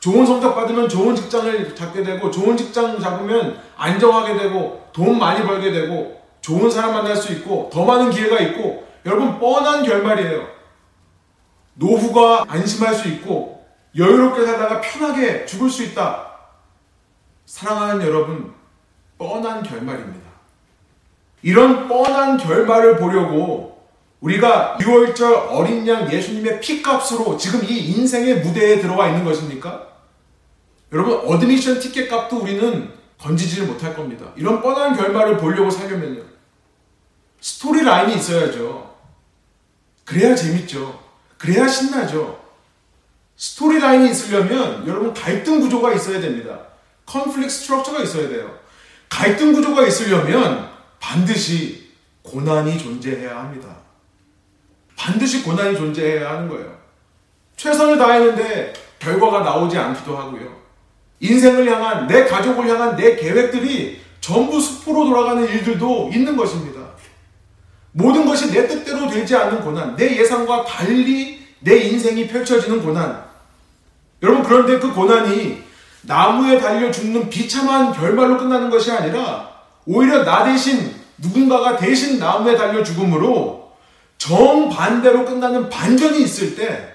좋은 0.00 0.26
성적 0.26 0.54
받으면 0.54 0.88
좋은 0.88 1.14
직장을 1.14 1.74
잡게 1.76 2.02
되고, 2.02 2.30
좋은 2.30 2.56
직장 2.56 2.98
잡으면 2.98 3.60
안정하게 3.76 4.36
되고, 4.36 4.88
돈 4.92 5.18
많이 5.18 5.44
벌게 5.44 5.70
되고, 5.70 6.20
좋은 6.40 6.68
사람 6.68 6.94
만날 6.94 7.14
수 7.14 7.32
있고, 7.34 7.70
더 7.72 7.84
많은 7.84 8.10
기회가 8.10 8.40
있고, 8.40 8.88
여러분, 9.06 9.38
뻔한 9.38 9.84
결말이에요. 9.84 10.48
노후가 11.74 12.46
안심할 12.48 12.94
수 12.94 13.06
있고, 13.08 13.64
여유롭게 13.96 14.44
살다가 14.44 14.80
편하게 14.80 15.46
죽을 15.46 15.70
수 15.70 15.84
있다. 15.84 16.32
사랑하는 17.46 18.04
여러분, 18.04 18.52
뻔한 19.18 19.62
결말입니다. 19.62 20.31
이런 21.42 21.88
뻔한 21.88 22.38
결말을 22.38 22.96
보려고 22.96 23.72
우리가 24.20 24.78
유월절 24.80 25.48
어린 25.50 25.86
양 25.88 26.10
예수님의 26.10 26.60
피값으로 26.60 27.36
지금 27.36 27.64
이 27.64 27.92
인생의 27.92 28.40
무대에 28.40 28.80
들어와 28.80 29.08
있는 29.08 29.24
것입니까? 29.24 29.88
여러분, 30.92 31.14
admission 31.26 31.80
티켓 31.80 32.08
값도 32.08 32.38
우리는 32.38 32.92
건지지를 33.18 33.66
못할 33.66 33.94
겁니다. 33.94 34.26
이런 34.36 34.62
뻔한 34.62 34.96
결말을 34.96 35.38
보려고 35.38 35.70
살려면요. 35.70 36.22
스토리 37.40 37.82
라인이 37.82 38.14
있어야죠. 38.16 38.94
그래야 40.04 40.34
재밌죠. 40.34 41.00
그래야 41.38 41.66
신나죠. 41.66 42.40
스토리 43.36 43.80
라인이 43.80 44.10
있으려면 44.10 44.86
여러분 44.86 45.12
갈등 45.12 45.60
구조가 45.60 45.94
있어야 45.94 46.20
됩니다. 46.20 46.60
conflict 47.06 47.50
structure가 47.50 48.02
있어야 48.02 48.28
돼요. 48.28 48.56
갈등 49.08 49.52
구조가 49.52 49.86
있으려면 49.86 50.71
반드시 51.02 51.90
고난이 52.22 52.78
존재해야 52.78 53.36
합니다. 53.36 53.68
반드시 54.96 55.42
고난이 55.42 55.76
존재해야 55.76 56.30
하는 56.30 56.48
거예요. 56.48 56.72
최선을 57.56 57.98
다했는데 57.98 58.72
결과가 59.00 59.40
나오지 59.40 59.76
않기도 59.76 60.16
하고요. 60.16 60.62
인생을 61.18 61.70
향한 61.70 62.06
내 62.06 62.24
가족을 62.24 62.68
향한 62.68 62.96
내 62.96 63.16
계획들이 63.16 64.00
전부 64.20 64.60
수포로 64.60 65.06
돌아가는 65.06 65.46
일들도 65.46 66.10
있는 66.12 66.36
것입니다. 66.36 66.80
모든 67.90 68.24
것이 68.24 68.50
내 68.52 68.66
뜻대로 68.66 69.10
되지 69.10 69.34
않는 69.34 69.60
고난, 69.62 69.96
내 69.96 70.16
예상과 70.16 70.64
달리 70.64 71.44
내 71.60 71.78
인생이 71.78 72.28
펼쳐지는 72.28 72.80
고난. 72.82 73.24
여러분, 74.22 74.44
그런데 74.44 74.78
그 74.78 74.92
고난이 74.94 75.62
나무에 76.02 76.60
달려 76.60 76.90
죽는 76.90 77.28
비참한 77.28 77.92
결말로 77.92 78.38
끝나는 78.38 78.70
것이 78.70 78.90
아니라 78.90 79.51
오히려 79.86 80.24
나 80.24 80.44
대신 80.44 80.94
누군가가 81.18 81.76
대신 81.76 82.18
나무에 82.18 82.56
달려 82.56 82.82
죽음으로 82.82 83.72
정반대로 84.18 85.24
끝나는 85.24 85.68
반전이 85.68 86.22
있을 86.22 86.54
때 86.56 86.92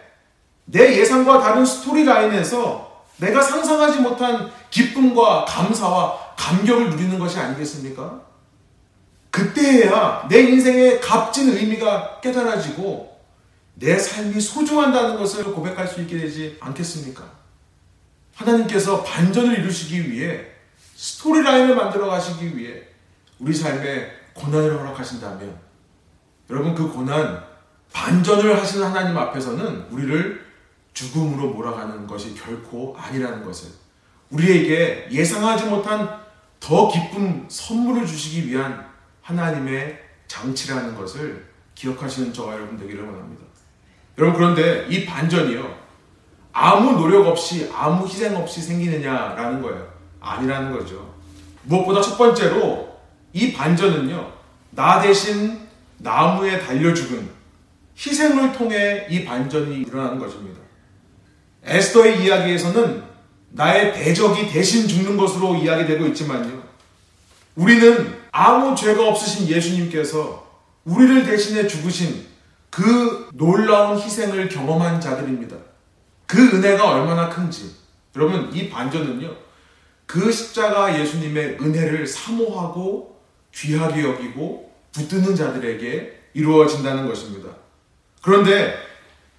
내 0.69 0.99
예상과 0.99 1.39
다른 1.39 1.65
스토리 1.65 2.03
라인에서 2.03 3.05
내가 3.17 3.41
상상하지 3.41 3.99
못한 4.01 4.51
기쁨과 4.69 5.45
감사와 5.45 6.35
감격을 6.35 6.89
누리는 6.91 7.17
것이 7.17 7.39
아니겠습니까? 7.39 8.21
그때야 9.31 10.27
내 10.29 10.41
인생의 10.41 10.99
값진 10.99 11.49
의미가 11.55 12.19
깨달아지고 12.21 13.17
내 13.75 13.97
삶이 13.97 14.39
소중한다는 14.41 15.17
것을 15.17 15.45
고백할 15.45 15.87
수 15.87 16.01
있게 16.01 16.17
되지 16.17 16.57
않겠습니까? 16.59 17.23
하나님께서 18.35 19.03
반전을 19.03 19.59
이루시기 19.59 20.11
위해 20.11 20.45
스토리라인을 20.97 21.75
만들어 21.75 22.07
가시기 22.07 22.57
위해 22.57 22.81
우리 23.37 23.53
삶에 23.53 24.11
고난을 24.33 24.79
허락하신다면 24.79 25.55
여러분 26.49 26.73
그 26.73 26.91
고난 26.91 27.45
반전을 27.93 28.59
하시는 28.59 28.87
하나님 28.87 29.15
앞에서는 29.15 29.89
우리를 29.91 30.43
죽음으로 30.93 31.51
몰아가는 31.53 32.07
것이 32.07 32.33
결코 32.33 32.95
아니라는 32.97 33.45
것을 33.45 33.69
우리에게 34.31 35.07
예상하지 35.11 35.65
못한 35.65 36.19
더 36.59 36.89
기쁜 36.89 37.45
선물을 37.47 38.07
주시기 38.07 38.47
위한 38.47 38.87
하나님의 39.21 39.99
장치라는 40.27 40.95
것을 40.95 41.47
기억하시는 41.75 42.33
저와 42.33 42.55
여러분 42.55 42.75
되기를 42.75 43.05
원합니다. 43.05 43.43
여러분 44.17 44.39
그런데 44.39 44.87
이 44.89 45.05
반전이요 45.05 45.77
아무 46.51 46.93
노력 46.93 47.27
없이 47.27 47.71
아무 47.71 48.07
희생 48.07 48.35
없이 48.35 48.63
생기느냐라는 48.63 49.61
거예요. 49.61 49.96
아니라는 50.27 50.71
거죠. 50.71 51.13
무엇보다 51.63 52.01
첫 52.01 52.17
번째로 52.17 52.97
이 53.33 53.53
반전은요. 53.53 54.33
나 54.71 55.01
대신 55.01 55.67
나무에 55.97 56.59
달려 56.59 56.93
죽은 56.93 57.29
희생을 57.97 58.51
통해 58.51 59.07
이 59.09 59.25
반전이 59.25 59.81
일어나는 59.81 60.19
것입니다. 60.19 60.59
에스더의 61.63 62.23
이야기에서는 62.23 63.03
나의 63.49 63.93
대적이 63.93 64.47
대신 64.47 64.87
죽는 64.87 65.17
것으로 65.17 65.55
이야기되고 65.55 66.05
있지만요. 66.07 66.61
우리는 67.55 68.15
아무 68.31 68.75
죄가 68.75 69.07
없으신 69.07 69.47
예수님께서 69.47 70.45
우리를 70.85 71.25
대신해 71.25 71.67
죽으신 71.67 72.25
그 72.69 73.29
놀라운 73.33 73.99
희생을 73.99 74.47
경험한 74.49 75.01
자들입니다. 75.01 75.55
그 76.27 76.55
은혜가 76.55 76.87
얼마나 76.87 77.29
큰지. 77.29 77.75
여러분, 78.15 78.53
이 78.53 78.69
반전은요, 78.69 79.46
그 80.07 80.31
십자가 80.31 80.99
예수님의 80.99 81.57
은혜를 81.61 82.07
사모하고 82.07 83.21
귀하게 83.53 84.03
여기고 84.03 84.73
붙드는 84.93 85.35
자들에게 85.35 86.17
이루어진다는 86.33 87.07
것입니다. 87.07 87.49
그런데 88.21 88.87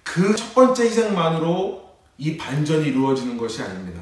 그 0.03 0.35
첫 0.35 0.53
번째 0.55 0.85
희생만으로 0.85 1.89
이 2.17 2.35
반전이 2.35 2.87
이루어지는 2.87 3.37
것이 3.37 3.61
아닙니다. 3.61 4.01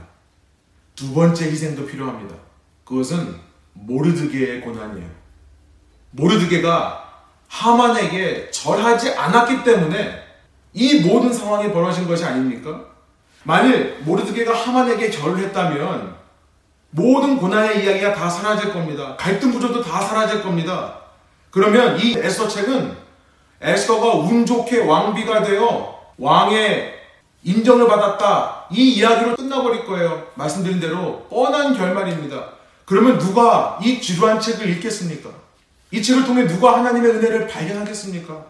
두 0.96 1.14
번째 1.14 1.46
희생도 1.46 1.86
필요합니다. 1.86 2.36
그것은 2.84 3.36
모르드게의 3.74 4.62
고난이에요. 4.62 5.10
모르드게가 6.12 7.24
하만에게 7.48 8.50
절하지 8.50 9.12
않았기 9.12 9.64
때문에 9.64 10.24
이 10.74 11.02
모든 11.02 11.32
상황이 11.32 11.72
벌어진 11.72 12.08
것이 12.08 12.26
아닙니까? 12.26 12.86
만일 13.44 14.00
모르드게가 14.00 14.54
하만에게 14.54 15.12
절을 15.12 15.38
했다면 15.40 16.17
모든 16.92 17.38
고난의 17.38 17.84
이야기가 17.84 18.14
다 18.14 18.30
사라질 18.30 18.72
겁니다. 18.72 19.16
갈등 19.18 19.52
구조도 19.52 19.84
다 19.84 20.02
사라질 20.02 20.42
겁니다. 20.42 20.96
그러면 21.50 22.00
이 22.00 22.16
에스더 22.18 22.48
책은 22.48 22.96
에스더가 23.62 24.16
운 24.16 24.46
좋게 24.46 24.86
왕비가 24.86 25.44
되어 25.44 25.98
왕의 26.18 26.94
인정을 27.44 27.88
받았다. 27.88 28.66
이 28.72 28.94
이야기로 28.94 29.36
끝나버릴 29.36 29.86
거예요. 29.86 30.28
말씀드린 30.36 30.80
대로 30.80 31.26
뻔한 31.30 31.76
결말입니다. 31.76 32.50
그러면 32.86 33.20
누가 33.20 33.80
이 33.82 34.02
지루한 34.02 34.40
책을 34.40 34.70
읽겠습니까? 34.70 35.30
이 35.92 36.02
책을 36.02 36.26
통해 36.26 36.48
누가 36.48 36.78
하나님의 36.78 37.12
은혜를 37.12 37.48
발견하겠습니까? 37.48 38.46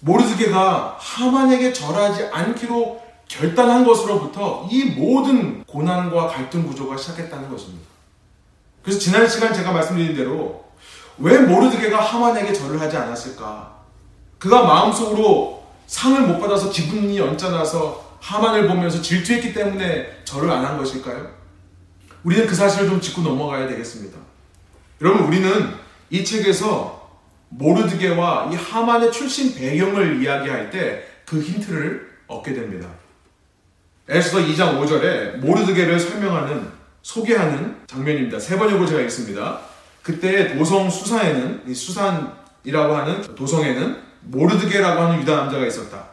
모르드게가 0.00 0.96
하만에게 0.98 1.72
절하지 1.72 2.28
않기로 2.32 3.02
결단한 3.30 3.84
것으로부터 3.84 4.68
이 4.72 4.86
모든 4.86 5.62
고난과 5.64 6.26
갈등 6.26 6.66
구조가 6.66 6.96
시작했다는 6.96 7.48
것입니다. 7.48 7.86
그래서 8.82 8.98
지난 8.98 9.28
시간 9.28 9.54
제가 9.54 9.70
말씀드린 9.70 10.16
대로 10.16 10.64
왜 11.16 11.38
모르드게가 11.38 12.00
하만에게 12.00 12.52
절을 12.52 12.80
하지 12.80 12.96
않았을까? 12.96 13.78
그가 14.38 14.64
마음속으로 14.64 15.62
상을 15.86 16.20
못 16.26 16.40
받아서 16.40 16.70
기분이 16.70 17.20
언짢아서 17.20 18.18
하만을 18.20 18.66
보면서 18.66 19.00
질투했기 19.00 19.54
때문에 19.54 20.22
절을 20.24 20.50
안 20.50 20.64
한 20.64 20.76
것일까요? 20.76 21.30
우리는 22.24 22.46
그 22.48 22.54
사실을 22.56 22.88
좀 22.88 23.00
짚고 23.00 23.22
넘어가야 23.22 23.68
되겠습니다. 23.68 24.18
여러분, 25.02 25.26
우리는 25.26 25.72
이 26.10 26.24
책에서 26.24 27.08
모르드게와 27.50 28.50
이 28.52 28.56
하만의 28.56 29.12
출신 29.12 29.54
배경을 29.54 30.20
이야기할 30.20 30.70
때 30.70 31.06
그 31.26 31.40
힌트를 31.40 32.10
얻게 32.26 32.52
됩니다. 32.54 32.88
에스더 34.10 34.38
2장 34.38 34.80
5절에 34.80 35.36
모르드게를 35.36 36.00
설명하는 36.00 36.68
소개하는 37.02 37.76
장면입니다. 37.86 38.40
세 38.40 38.58
번역으로 38.58 38.84
제가 38.84 39.00
읽습니다. 39.02 39.60
그때 40.02 40.56
도성 40.56 40.90
수산에는 40.90 41.62
이 41.68 41.72
수산이라고 41.72 42.96
하는 42.96 43.22
도성에는 43.36 44.02
모르드게라고 44.22 45.00
하는 45.00 45.20
유다 45.20 45.36
남자가 45.36 45.64
있었다. 45.64 46.06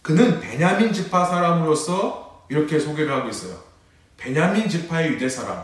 그는 0.00 0.40
베냐민 0.40 0.94
지파 0.94 1.26
사람으로서 1.26 2.46
이렇게 2.48 2.78
소개를 2.78 3.12
하고 3.12 3.28
있어요. 3.28 3.54
베냐민 4.16 4.66
지파의 4.66 5.10
유대 5.10 5.28
사람. 5.28 5.62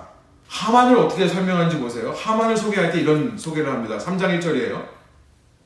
하만을 0.49 0.99
어떻게 0.99 1.27
설명하는지 1.27 1.79
보세요. 1.79 2.13
하만을 2.13 2.55
소개할 2.55 2.93
때 2.93 3.01
이런 3.01 3.39
소개를 3.39 3.73
합니다. 3.73 3.97
3장 3.97 4.39
1절이에요. 4.39 4.85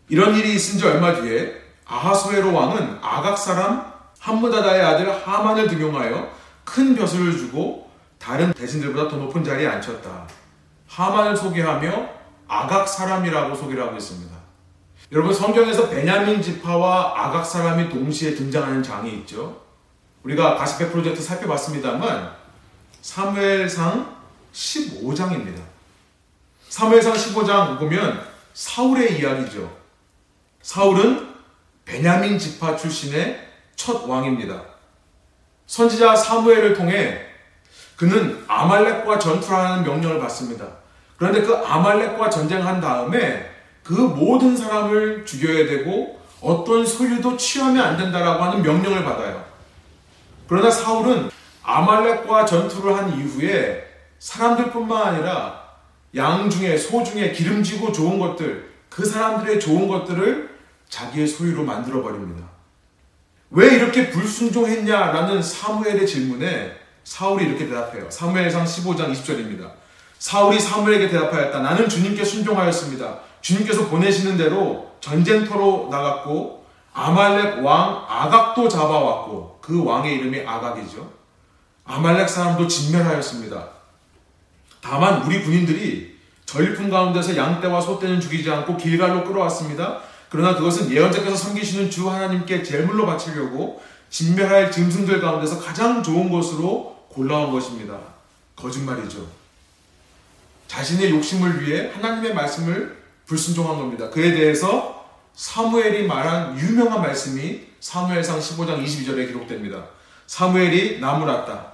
이런 0.09 0.37
일이 0.37 0.55
있은 0.55 0.79
지 0.79 0.87
얼마 0.87 1.21
뒤에 1.21 1.53
아하수에로 1.85 2.53
왕은 2.53 2.99
아각 3.03 3.37
사람 3.37 3.96
함무다다의 4.19 4.83
아들 4.83 5.27
하만을 5.27 5.69
등용하여 5.69 6.31
큰 6.65 6.95
벼슬을 6.95 7.37
주고 7.37 7.91
다른 8.19 8.53
대신들보다 8.53 9.09
더 9.09 9.17
높은 9.17 9.45
자리에 9.45 9.67
앉혔다. 9.69 10.27
하만을 10.89 11.37
소개하며 11.37 12.09
아각 12.49 12.89
사람이라고 12.89 13.55
소개를 13.55 13.83
하고 13.83 13.97
있습니다. 13.97 14.35
여러분 15.13 15.33
성경에서 15.33 15.89
베냐민 15.89 16.43
지파와 16.43 17.15
아각 17.17 17.45
사람이 17.45 17.91
동시에 17.91 18.35
등장하는 18.35 18.83
장이 18.83 19.13
있죠. 19.19 19.63
우리가 20.25 20.57
가스페 20.57 20.91
프로젝트 20.91 21.23
살펴봤습니다만 21.23 22.33
사무엘상 23.01 24.17
15장입니다. 24.53 25.61
사무엘상 26.69 27.15
15장 27.15 27.79
보면 27.79 28.27
사울의 28.55 29.21
이야기죠. 29.21 29.71
사울은 30.63 31.33
베냐민 31.85 32.39
지파 32.39 32.77
출신의 32.77 33.47
첫 33.77 34.09
왕입니다. 34.09 34.63
선지자 35.67 36.17
사무엘을 36.17 36.75
통해 36.75 37.21
그는 37.97 38.45
아말렉과 38.49 39.19
전투하는 39.19 39.85
명령을 39.85 40.19
받습니다. 40.21 40.67
그런데 41.17 41.43
그 41.43 41.55
아말렉과 41.55 42.29
전쟁한 42.29 42.81
다음에 42.81 43.51
그 43.83 43.93
모든 43.93 44.57
사람을 44.57 45.25
죽여야 45.25 45.67
되고 45.67 46.21
어떤 46.41 46.85
소유도 46.85 47.37
취하면 47.37 47.85
안 47.85 47.97
된다라고 47.97 48.43
하는 48.43 48.63
명령을 48.63 49.05
받아요. 49.05 49.45
그러나 50.49 50.71
사울은 50.71 51.31
아말렉과 51.63 52.45
전투를 52.45 52.97
한 52.97 53.19
이후에 53.19 53.85
사람들뿐만 54.19 55.03
아니라 55.03 55.67
양 56.15 56.49
중에 56.49 56.77
소 56.77 57.03
중에 57.03 57.33
기름지고 57.33 57.93
좋은 57.93 58.19
것들 58.19 58.71
그 58.89 59.05
사람들의 59.05 59.61
좋은 59.61 59.89
것들을 59.89 60.57
자기의 60.89 61.27
소유로 61.27 61.65
만들어 61.65 62.03
버립니다. 62.03 62.56
왜 63.51 63.75
이렇게 63.75 64.11
불순종했냐라는 64.11 65.43
사무엘의 65.43 66.07
질문에 66.07 66.77
사울이 67.05 67.45
이렇게 67.45 67.67
대답해요. 67.69 68.11
사무엘상 68.11 68.65
15장 68.65 69.13
20절입니다. 69.13 69.71
사울이 70.19 70.59
사무엘에게 70.59 71.09
대답하였다. 71.09 71.61
나는 71.61 71.89
주님께 71.89 72.25
순종하였습니다. 72.25 73.19
주님께서 73.41 73.87
보내시는 73.87 74.37
대로 74.37 74.91
전쟁터로 75.01 75.89
나갔고 75.91 76.67
아말렉 76.93 77.65
왕 77.65 78.05
아각도 78.09 78.69
잡아왔고 78.69 79.59
그 79.61 79.85
왕의 79.85 80.17
이름이 80.17 80.41
아각이죠. 80.47 81.13
아말렉 81.85 82.29
사람도 82.29 82.67
진멸하였습니다. 82.67 83.69
다만 84.81 85.23
우리 85.23 85.43
군인들이 85.43 86.17
전리품 86.47 86.91
가운데서 86.91 87.37
양떼와 87.37 87.81
소떼는 87.81 88.21
죽이지 88.21 88.51
않고 88.51 88.77
길갈로 88.77 89.25
끌어왔습니다. 89.25 90.01
그러나 90.29 90.55
그것은 90.55 90.91
예언자께서 90.91 91.37
섬기시는 91.37 91.91
주 91.91 92.11
하나님께 92.11 92.63
제물로 92.63 93.07
바치려고 93.07 93.83
진멸할 94.11 94.71
짐승들 94.71 95.21
가운데서 95.21 95.61
가장 95.61 96.03
좋은 96.03 96.31
것으로 96.31 97.07
골라온 97.09 97.53
것입니다. 97.53 97.99
거짓말이죠. 98.57 99.27
자신의 100.69 101.11
욕심을 101.11 101.63
위해 101.63 101.91
하나님의 101.95 102.35
말씀을 102.35 102.97
불순종한 103.27 103.77
겁니다. 103.77 104.11
그에 104.11 104.33
대해서 104.33 105.05
사무엘이 105.35 106.07
말한 106.07 106.59
유명한 106.59 107.03
말씀이 107.03 107.61
사무엘상 107.81 108.39
15장 108.39 108.83
22절에 108.85 109.29
기록됩니다. 109.29 109.85
사무엘이 110.27 111.01
나무랐다. 111.01 111.73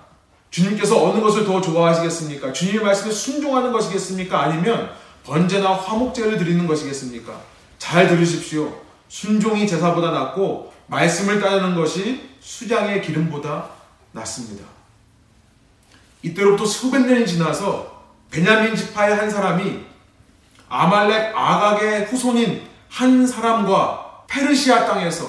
주님께서 0.51 1.03
어느 1.03 1.21
것을 1.21 1.47
더 1.47 1.61
좋아하시겠습니까? 1.61 2.53
주님의 2.53 2.85
말씀에 2.85 3.11
순종하는 3.11 3.73
것이겠습니까? 3.73 4.43
아니면 4.43 4.91
번제나 5.25 5.73
화목제를 5.73 6.37
드리는 6.37 6.67
것이겠습니까? 6.67 7.52
잘 7.83 8.07
들으십시오. 8.07 8.81
순종이 9.09 9.67
제사보다 9.67 10.13
낫고 10.13 10.73
말씀을 10.87 11.41
따르는 11.41 11.75
것이 11.75 12.31
수장의 12.39 13.03
기름보다 13.03 13.71
낫습니다. 14.13 14.65
이때로부터 16.23 16.65
수백 16.65 17.05
년이 17.05 17.27
지나서 17.27 18.05
베냐민 18.31 18.77
지파의 18.77 19.17
한 19.17 19.29
사람이 19.29 19.81
아말렉 20.69 21.37
아각의 21.37 22.05
후손인 22.05 22.63
한 22.89 23.27
사람과 23.27 24.27
페르시아 24.29 24.87
땅에서 24.87 25.29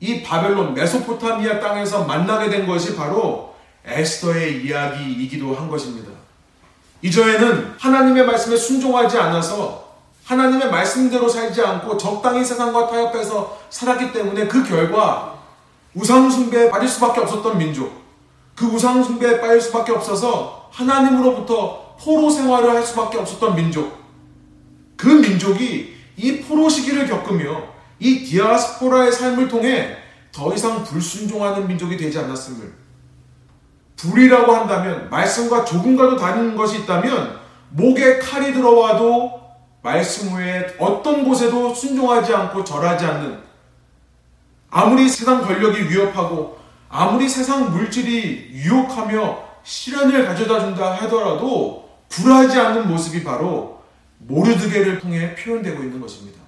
이 0.00 0.22
바벨론 0.22 0.74
메소포타미아 0.74 1.60
땅에서 1.60 2.04
만나게 2.04 2.50
된 2.50 2.66
것이 2.66 2.94
바로 2.94 3.56
에스더의 3.86 4.66
이야기이기도 4.66 5.54
한 5.54 5.70
것입니다. 5.70 6.10
이전에는 7.00 7.76
하나님의 7.78 8.26
말씀에 8.26 8.54
순종하지 8.54 9.16
않아서 9.16 9.84
하나님의 10.24 10.70
말씀대로 10.70 11.28
살지 11.28 11.60
않고 11.60 11.96
적당히 11.98 12.44
세상과 12.44 12.88
타협해서 12.88 13.58
살았기 13.68 14.12
때문에 14.12 14.48
그 14.48 14.64
결과 14.64 15.34
우상숭배에 15.94 16.70
빠질 16.70 16.88
수밖에 16.88 17.20
없었던 17.20 17.58
민족, 17.58 17.92
그 18.54 18.64
우상숭배에 18.66 19.40
빠질 19.40 19.60
수밖에 19.60 19.92
없어서 19.92 20.68
하나님으로부터 20.72 21.96
포로 22.00 22.30
생활을 22.30 22.70
할 22.70 22.82
수밖에 22.82 23.18
없었던 23.18 23.54
민족, 23.54 23.98
그 24.96 25.08
민족이 25.08 25.94
이 26.16 26.40
포로 26.40 26.68
시기를 26.68 27.06
겪으며 27.06 27.62
이 27.98 28.24
디아스포라의 28.24 29.12
삶을 29.12 29.48
통해 29.48 29.96
더 30.32 30.52
이상 30.54 30.82
불순종하는 30.82 31.68
민족이 31.68 31.96
되지 31.96 32.18
않았음을 32.18 32.72
불이라고 33.96 34.52
한다면 34.52 35.08
말씀과 35.10 35.64
조금과도 35.64 36.16
다른 36.16 36.56
것이 36.56 36.80
있다면 36.80 37.38
목에 37.70 38.18
칼이 38.18 38.52
들어와도 38.52 39.43
말씀 39.84 40.34
외에 40.34 40.66
어떤 40.78 41.24
곳에도 41.24 41.74
순종하지 41.74 42.34
않고 42.34 42.64
절하지 42.64 43.04
않는 43.04 43.38
아무리 44.70 45.06
세상 45.10 45.42
권력이 45.42 45.90
위협하고 45.90 46.58
아무리 46.88 47.28
세상 47.28 47.70
물질이 47.70 48.50
유혹하며 48.54 49.44
시련을 49.62 50.24
가져다 50.24 50.60
준다 50.60 50.94
하더라도 50.94 51.90
불하지 52.08 52.58
않는 52.58 52.88
모습이 52.88 53.22
바로 53.22 53.82
모르드게를 54.20 55.00
통해 55.00 55.34
표현되고 55.34 55.82
있는 55.82 56.00
것입니다. 56.00 56.40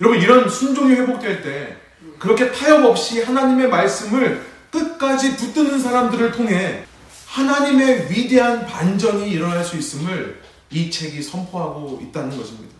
여러분 0.00 0.20
이런 0.20 0.48
순종이 0.48 0.92
회복될 0.92 1.42
때 1.42 1.76
그렇게 2.20 2.52
타협 2.52 2.84
없이 2.84 3.20
하나님의 3.20 3.68
말씀을 3.68 4.46
끝까지 4.70 5.34
붙드는 5.34 5.80
사람들을 5.80 6.30
통해 6.30 6.84
하나님의 7.26 8.12
위대한 8.12 8.64
반전이 8.64 9.28
일어날 9.28 9.64
수 9.64 9.76
있음을 9.76 10.40
이 10.70 10.90
책이 10.90 11.22
선포하고 11.22 12.00
있다는 12.02 12.36
것입니다. 12.36 12.76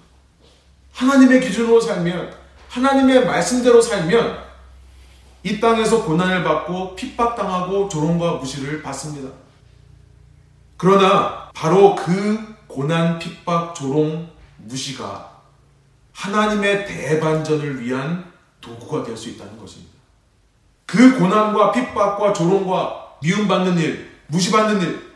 하나님의 0.93 1.41
기준으로 1.41 1.81
살면 1.81 2.35
하나님의 2.69 3.25
말씀대로 3.27 3.81
살면 3.81 4.47
이 5.45 5.61
땅에서 5.61 6.05
고난을 6.05 6.43
받고 6.45 6.97
핍박당하고 6.97 7.89
조롱과 7.89 8.33
무시를 8.35 8.83
받습니다. 8.83 9.31
그러나 10.77 11.51
바로 11.55 11.95
그 11.95 12.57
고난, 12.67 13.19
핍박, 13.19 13.75
조롱, 13.75 14.31
무시가 14.59 15.39
하나님의 16.13 16.87
대반전을 16.87 17.81
위한 17.81 18.31
도구가 18.61 19.05
될 19.05 19.17
수 19.17 19.31
있다는 19.31 19.59
것입니다. 19.59 19.93
그 20.85 21.19
고난과 21.19 21.73
핍박과 21.73 22.33
조롱과 22.33 23.19
미움받는 23.23 23.79
일, 23.79 24.11
무시받는 24.27 24.81
일, 24.81 25.13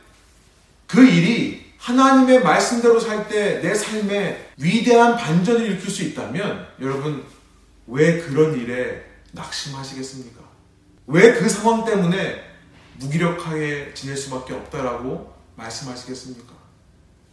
그 0.86 1.06
일이 1.06 1.61
하나님의 1.82 2.42
말씀대로 2.44 3.00
살 3.00 3.28
때 3.28 3.60
내 3.60 3.74
삶에 3.74 4.52
위대한 4.56 5.16
반전을 5.16 5.66
일으킬 5.66 5.90
수 5.90 6.04
있다면 6.04 6.68
여러분 6.80 7.24
왜 7.88 8.20
그런 8.20 8.56
일에 8.56 9.02
낙심하시겠습니까? 9.32 10.40
왜 11.08 11.34
그 11.34 11.48
상황 11.48 11.84
때문에 11.84 12.40
무기력하게 12.98 13.94
지낼 13.94 14.16
수밖에 14.16 14.54
없다라고 14.54 15.34
말씀하시겠습니까? 15.56 16.52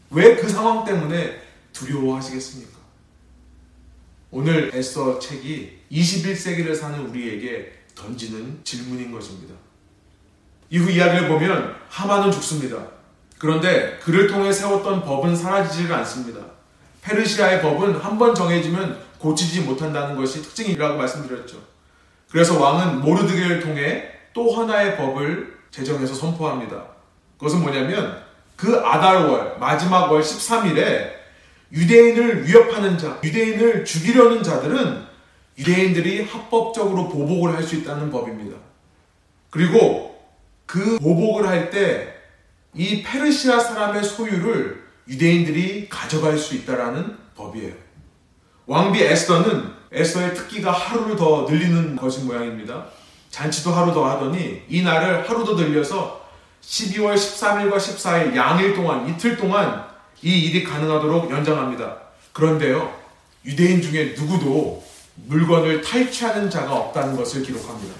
왜 0.10 0.36
그 0.38 0.50
상황 0.50 0.84
때문에 0.84 1.40
두려워하시겠습니까? 1.74 2.80
오늘 4.32 4.72
에서 4.74 5.20
책이 5.20 5.78
21세기를 5.92 6.76
사는 6.76 7.00
우리에게 7.08 7.72
던지는 7.94 8.62
질문인 8.64 9.12
것입니다. 9.12 9.54
이후 10.72 10.90
이야기를 10.90 11.28
보면 11.28 11.76
하만은 11.90 12.32
죽습니다. 12.32 12.99
그런데 13.40 13.98
그를 14.04 14.28
통해 14.28 14.52
세웠던 14.52 15.04
법은 15.04 15.36
사라지지가 15.36 15.98
않습니다. 16.00 16.42
페르시아의 17.02 17.62
법은 17.62 17.96
한 17.96 18.20
번 18.20 18.36
정해지면 18.36 19.00
고치지 19.18 19.62
못한다는 19.62 20.16
것이 20.16 20.42
특징이라고 20.44 20.98
말씀드렸죠. 20.98 21.58
그래서 22.30 22.60
왕은 22.62 23.02
모르드게를 23.02 23.62
통해 23.62 24.04
또 24.34 24.52
하나의 24.52 24.98
법을 24.98 25.58
제정해서 25.72 26.14
선포합니다. 26.14 26.84
그것은 27.38 27.62
뭐냐면 27.62 28.22
그 28.58 28.78
아달월 28.78 29.58
마지막 29.60 30.12
월 30.12 30.22
13일에 30.22 31.12
유대인을 31.72 32.46
위협하는 32.48 32.98
자, 32.98 33.18
유대인을 33.24 33.86
죽이려는 33.86 34.44
자들은 34.44 35.08
유대인들이 35.58 36.26
합법적으로 36.26 37.08
보복을 37.10 37.56
할 37.56 37.64
수 37.64 37.76
있다는 37.76 38.12
법입니다. 38.12 38.58
그리고 39.50 40.20
그 40.66 40.98
보복을 41.00 41.48
할 41.48 41.70
때 41.70 42.19
이 42.74 43.02
페르시아 43.02 43.60
사람의 43.60 44.04
소유를 44.04 44.84
유대인들이 45.08 45.90
가져갈 45.90 46.38
수 46.38 46.56
있다라는 46.56 47.18
법이에요. 47.36 47.74
왕비 48.68 49.02
에스더는 49.02 49.72
에스더의 49.92 50.36
특기가 50.36 50.72
하루를 50.72 51.16
더 51.16 51.48
늘리는 51.50 51.96
것인 51.96 52.28
모양입니다. 52.28 52.86
잔치도 53.32 53.72
하루 53.72 53.94
더 53.94 54.08
하더니 54.08 54.62
이 54.70 54.84
날을 54.84 55.28
하루 55.28 55.44
더 55.44 55.54
늘려서 55.54 56.28
12월 56.62 57.16
13일과 57.16 57.78
14일 57.78 58.36
양일 58.36 58.76
동안 58.76 59.08
이틀 59.08 59.38
동안 59.38 59.86
이 60.22 60.30
일이 60.30 60.64
가능하도록 60.64 61.32
연장합니다. 61.32 61.98
그런데요, 62.34 62.94
유대인 63.46 63.82
중에 63.82 64.14
누구도 64.18 64.84
물건을 65.16 65.82
탈취하는 65.82 66.50
자가 66.50 66.76
없다는 66.76 67.16
것을 67.16 67.42
기록합니다. 67.44 67.96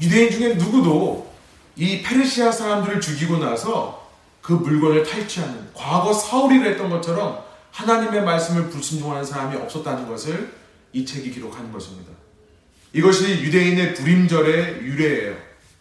유대인 0.00 0.30
중에 0.30 0.54
누구도 0.54 1.30
이 1.76 2.02
페르시아 2.02 2.50
사람들을 2.50 3.00
죽이고 3.00 3.38
나서 3.38 4.10
그 4.40 4.52
물건을 4.52 5.02
탈취하는 5.04 5.70
과거 5.74 6.12
사울이 6.12 6.60
했던 6.60 6.88
것처럼 6.88 7.44
하나님의 7.70 8.24
말씀을 8.24 8.70
불순종하는 8.70 9.24
사람이 9.24 9.56
없었다는 9.56 10.08
것을 10.08 10.52
이 10.92 11.04
책이 11.04 11.30
기록하는 11.30 11.70
것입니다. 11.70 12.10
이것이 12.92 13.42
유대인의 13.42 13.94
불임절의 13.94 14.82
유래예요. 14.82 15.36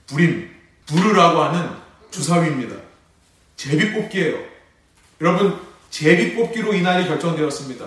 불임, 0.07 0.51
부르라고 0.85 1.39
하는 1.41 1.69
주사위입니다. 2.11 2.75
제비뽑기예요. 3.55 4.37
여러분, 5.21 5.57
제비뽑기로 5.89 6.73
이날이 6.73 7.07
결정되었습니다. 7.07 7.85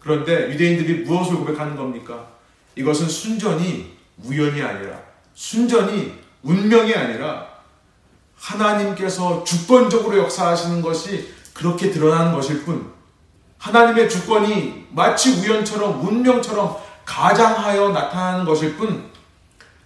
그런데 0.00 0.50
유대인들이 0.50 1.04
무엇을 1.04 1.36
고백하는 1.36 1.76
겁니까? 1.76 2.30
이것은 2.74 3.08
순전히 3.08 3.98
우연이 4.24 4.62
아니라 4.62 4.98
순전히 5.34 6.14
운명이 6.42 6.94
아니라 6.94 7.49
하나님께서 8.40 9.44
주권적으로 9.44 10.18
역사하시는 10.18 10.80
것이 10.82 11.32
그렇게 11.52 11.90
드러나는 11.90 12.32
것일 12.32 12.64
뿐 12.64 12.90
하나님의 13.58 14.08
주권이 14.08 14.88
마치 14.90 15.32
우연처럼 15.32 16.06
운명처럼 16.06 16.76
가장하여 17.04 17.90
나타나는 17.90 18.46
것일 18.46 18.76
뿐 18.76 19.10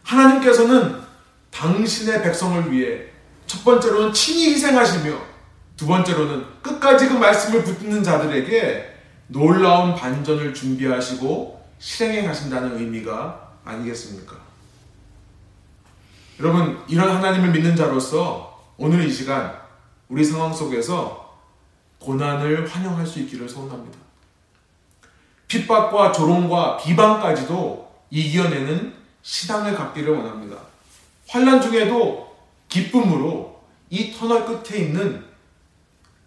하나님께서는 0.05 1.03
당신의 1.51 2.23
백성을 2.23 2.71
위해 2.71 3.07
첫 3.47 3.65
번째로는 3.65 4.13
친히 4.13 4.53
희생하시며 4.53 5.17
두 5.77 5.87
번째로는 5.87 6.45
끝까지 6.63 7.09
그 7.09 7.15
말씀을 7.15 7.65
붙드는 7.65 8.03
자들에게 8.03 8.95
놀라운 9.27 9.95
반전을 9.95 10.55
준비하시고 10.55 11.65
실행해 11.79 12.27
가신다는 12.27 12.79
의미가 12.79 13.59
아니겠습니까? 13.65 14.44
여러분, 16.41 16.83
이런 16.89 17.15
하나님을 17.17 17.53
믿는 17.53 17.77
자로서 17.77 18.73
오늘 18.77 19.07
이 19.07 19.13
시간 19.13 19.57
우리 20.09 20.25
상황 20.25 20.53
속에서 20.53 21.39
고난을 22.01 22.67
환영할 22.69 23.07
수 23.07 23.21
있기를 23.21 23.49
소원합니다. 23.49 23.99
핍박과 25.47 26.11
조롱과 26.13 26.79
비방까지도 26.79 27.93
이겨내는 28.11 28.95
신앙을 29.23 29.75
갖기를 29.75 30.17
원합니다. 30.17 30.57
환란 31.29 31.63
중에도 31.63 32.37
기쁨으로 32.69 33.61
이 33.91 34.13
터널 34.13 34.45
끝에 34.45 34.81
있는 34.81 35.25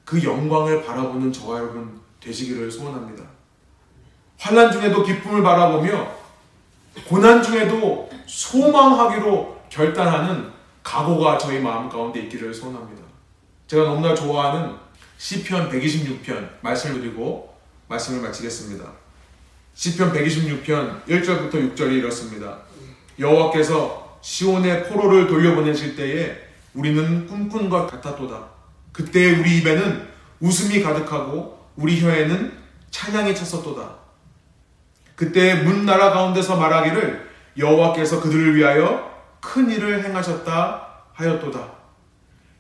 그 0.05 0.23
영광을 0.23 0.85
바라보는 0.85 1.33
저와 1.33 1.59
여러분 1.59 1.99
되시기를 2.21 2.71
소원합니다. 2.71 3.23
환란 4.39 4.71
중에도 4.71 5.03
기쁨을 5.03 5.43
바라보며 5.43 6.07
고난 7.09 7.43
중에도 7.43 8.09
소망하기로 8.25 9.56
결단하는 9.69 10.51
각오가 10.83 11.37
저희 11.37 11.59
마음 11.59 11.89
가운데 11.89 12.21
있기를 12.21 12.53
소원합니다. 12.53 13.03
제가 13.67 13.83
너무나 13.83 14.15
좋아하는 14.15 14.75
시편 15.17 15.69
126편 15.69 16.49
말씀을 16.61 17.01
드리고 17.01 17.53
말씀을 17.87 18.21
마치겠습니다. 18.21 18.85
시편 19.73 20.13
126편 20.13 21.03
1절부터 21.05 21.75
6절이 21.75 21.93
이렇습니다. 21.99 22.59
여호와께서 23.19 24.19
시온의 24.21 24.87
포로를 24.87 25.27
돌려보내실 25.27 25.95
때에 25.95 26.37
우리는 26.73 27.27
꿈꾼 27.27 27.69
것 27.69 27.87
같았도다. 27.87 28.47
그때 28.91 29.39
우리 29.39 29.57
입에는 29.57 30.07
웃음이 30.39 30.81
가득하고 30.81 31.67
우리 31.75 32.01
혀에는 32.01 32.57
찬양이 32.91 33.35
찼었도다. 33.35 33.95
그때 35.15 35.55
문 35.55 35.85
나라 35.85 36.11
가운데서 36.11 36.57
말하기를 36.57 37.29
여호와께서 37.57 38.21
그들을 38.21 38.55
위하여 38.55 39.16
큰 39.47 39.69
일을 39.69 40.03
행하셨다 40.03 40.87
하였도다. 41.13 41.71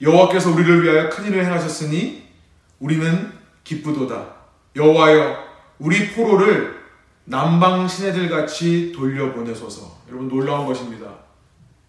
여호와께서 0.01 0.51
우리를 0.51 0.83
위하여 0.83 1.09
큰 1.09 1.25
일을 1.25 1.43
행하셨으니 1.43 2.23
우리는 2.79 3.33
기쁘도다. 3.65 4.25
여호와여 4.75 5.37
우리 5.79 6.13
포로를 6.13 6.77
남방 7.25 7.87
시내들 7.89 8.29
같이 8.29 8.93
돌려보내소서. 8.95 9.97
여러분 10.07 10.29
놀라운 10.29 10.65
것입니다. 10.65 11.07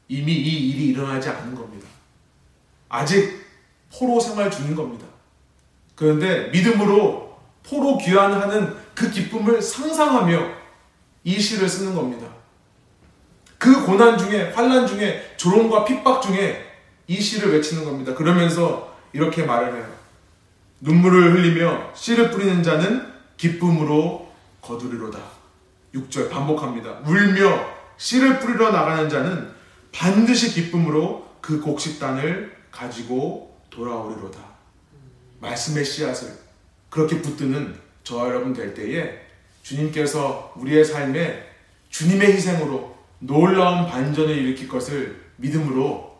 이미 0.08 0.32
이 0.32 0.70
일이 0.70 0.88
일어나지 0.88 1.28
않은 1.28 1.54
겁니다. 1.54 1.86
아직 2.88 3.46
포로 3.92 4.18
생활 4.18 4.50
중인 4.50 4.74
겁니다. 4.74 5.06
그런데 5.94 6.48
믿음으로 6.48 7.38
포로 7.62 7.98
귀환하는 7.98 8.74
그 8.94 9.10
기쁨을 9.10 9.62
상상하며 9.62 10.58
이 11.22 11.38
시를 11.38 11.68
쓰는 11.68 11.94
겁니다. 11.94 12.37
그 13.58 13.84
고난 13.84 14.16
중에 14.16 14.52
환란 14.52 14.86
중에 14.86 15.34
조롱과 15.36 15.84
핍박 15.84 16.22
중에 16.22 16.64
이 17.08 17.20
시를 17.20 17.52
외치는 17.52 17.84
겁니다. 17.84 18.14
그러면서 18.14 18.96
이렇게 19.12 19.42
말을 19.42 19.74
해요. 19.74 19.98
눈물을 20.80 21.34
흘리며 21.34 21.92
씨를 21.94 22.30
뿌리는 22.30 22.62
자는 22.62 23.12
기쁨으로 23.36 24.30
거두리로다. 24.62 25.18
6절 25.94 26.30
반복합니다. 26.30 27.00
울며 27.04 27.78
씨를 27.96 28.38
뿌리러 28.38 28.70
나가는 28.70 29.08
자는 29.08 29.50
반드시 29.92 30.52
기쁨으로 30.52 31.26
그 31.40 31.60
곡식단을 31.60 32.56
가지고 32.70 33.58
돌아오리로다. 33.70 34.38
말씀의 35.40 35.84
씨앗을 35.84 36.32
그렇게 36.90 37.20
붙드는 37.20 37.74
저와 38.04 38.28
여러분 38.28 38.52
될 38.52 38.74
때에 38.74 39.18
주님께서 39.62 40.52
우리의 40.56 40.84
삶에 40.84 41.46
주님의 41.90 42.32
희생으로 42.34 42.97
놀라운 43.20 43.86
반전을 43.86 44.36
일으킬 44.36 44.68
것을 44.68 45.20
믿음으로 45.36 46.16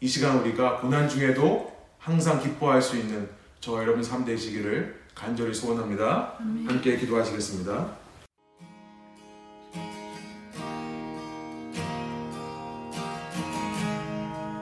이 0.00 0.08
시간 0.08 0.38
우리가 0.38 0.78
고난 0.80 1.08
중에도 1.08 1.72
항상 1.98 2.42
기뻐할 2.42 2.82
수 2.82 2.96
있는 2.96 3.28
저와 3.60 3.82
여러분 3.82 4.02
삶 4.02 4.24
되시기를 4.24 5.02
간절히 5.14 5.54
소원합니다. 5.54 6.34
함께 6.66 6.96
기도하시겠습니다. 6.96 8.02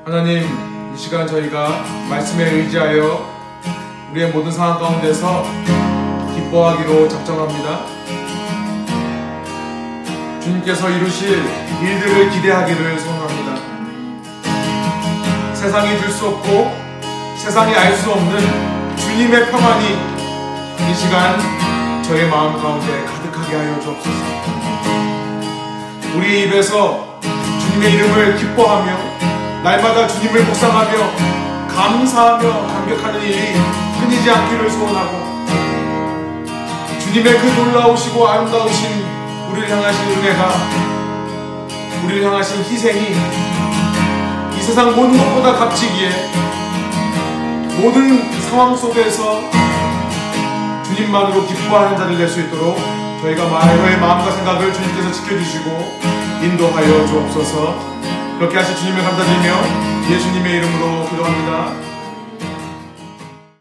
하나님, 0.05 0.43
이 0.93 0.99
시간 0.99 1.27
저희가 1.27 1.83
말씀에 2.11 2.51
의지하여 2.51 4.11
우리의 4.11 4.33
모든 4.33 4.51
상황 4.51 4.79
가운데서 4.79 5.45
기뻐하기로 6.35 7.09
작정합니다. 7.09 8.00
주님께서 10.43 10.89
이루실 10.91 11.43
일들을 11.83 12.31
기대하기를 12.31 12.99
소원합니다. 12.99 13.61
세상이 15.55 15.99
줄 16.01 16.11
수 16.11 16.27
없고 16.29 16.75
세상이 17.37 17.75
알 17.75 17.95
수 17.97 18.11
없는 18.11 18.97
주님의 18.97 19.51
평안이 19.51 19.85
이 20.91 20.95
시간 20.95 21.39
저의 22.03 22.29
마음 22.29 22.61
가운데 22.61 23.05
가득하게 23.05 23.57
하여 23.57 23.81
주옵소서. 23.81 24.11
우리 26.17 26.43
입에서 26.45 27.19
주님의 27.21 27.93
이름을 27.93 28.37
기뻐하며 28.37 28.97
날마다 29.63 30.07
주님을 30.09 30.45
묵상하며 30.45 31.11
감사하며 31.69 32.67
감격하는 32.67 33.23
일이 33.23 33.53
끊이지 34.01 34.31
않기를 34.31 34.71
소원하고 34.71 35.31
주님의 37.01 37.39
그 37.39 37.47
놀라우시고 37.47 38.27
아름다우신 38.29 39.20
우리를 39.51 39.71
향하신 39.71 40.05
은혜가 40.13 40.53
우리를 42.05 42.25
향하신 42.27 42.63
희생이 42.65 43.15
이 44.57 44.63
세상 44.63 44.95
모든 44.95 45.19
것보다 45.19 45.55
값지기에 45.55 46.11
모든 47.81 48.31
상황 48.43 48.77
속에서 48.77 49.41
주님만으로 50.85 51.47
기뻐하는 51.47 51.97
자를 51.97 52.19
낼 52.19 52.29
수 52.29 52.41
있도록 52.41 52.79
저희가 53.23 53.49
마음의 53.49 53.99
마음과 53.99 54.31
생각을 54.31 54.73
주님께서 54.73 55.13
지켜주시고 55.13 56.01
인도하여 56.43 57.07
주옵소서 57.07 57.91
그렇게 58.39 58.57
하실 58.57 58.75
주님을 58.77 59.03
감사드리며 59.03 60.11
예수님의 60.11 60.53
이름으로 60.57 61.09
기도합니다. 61.11 61.90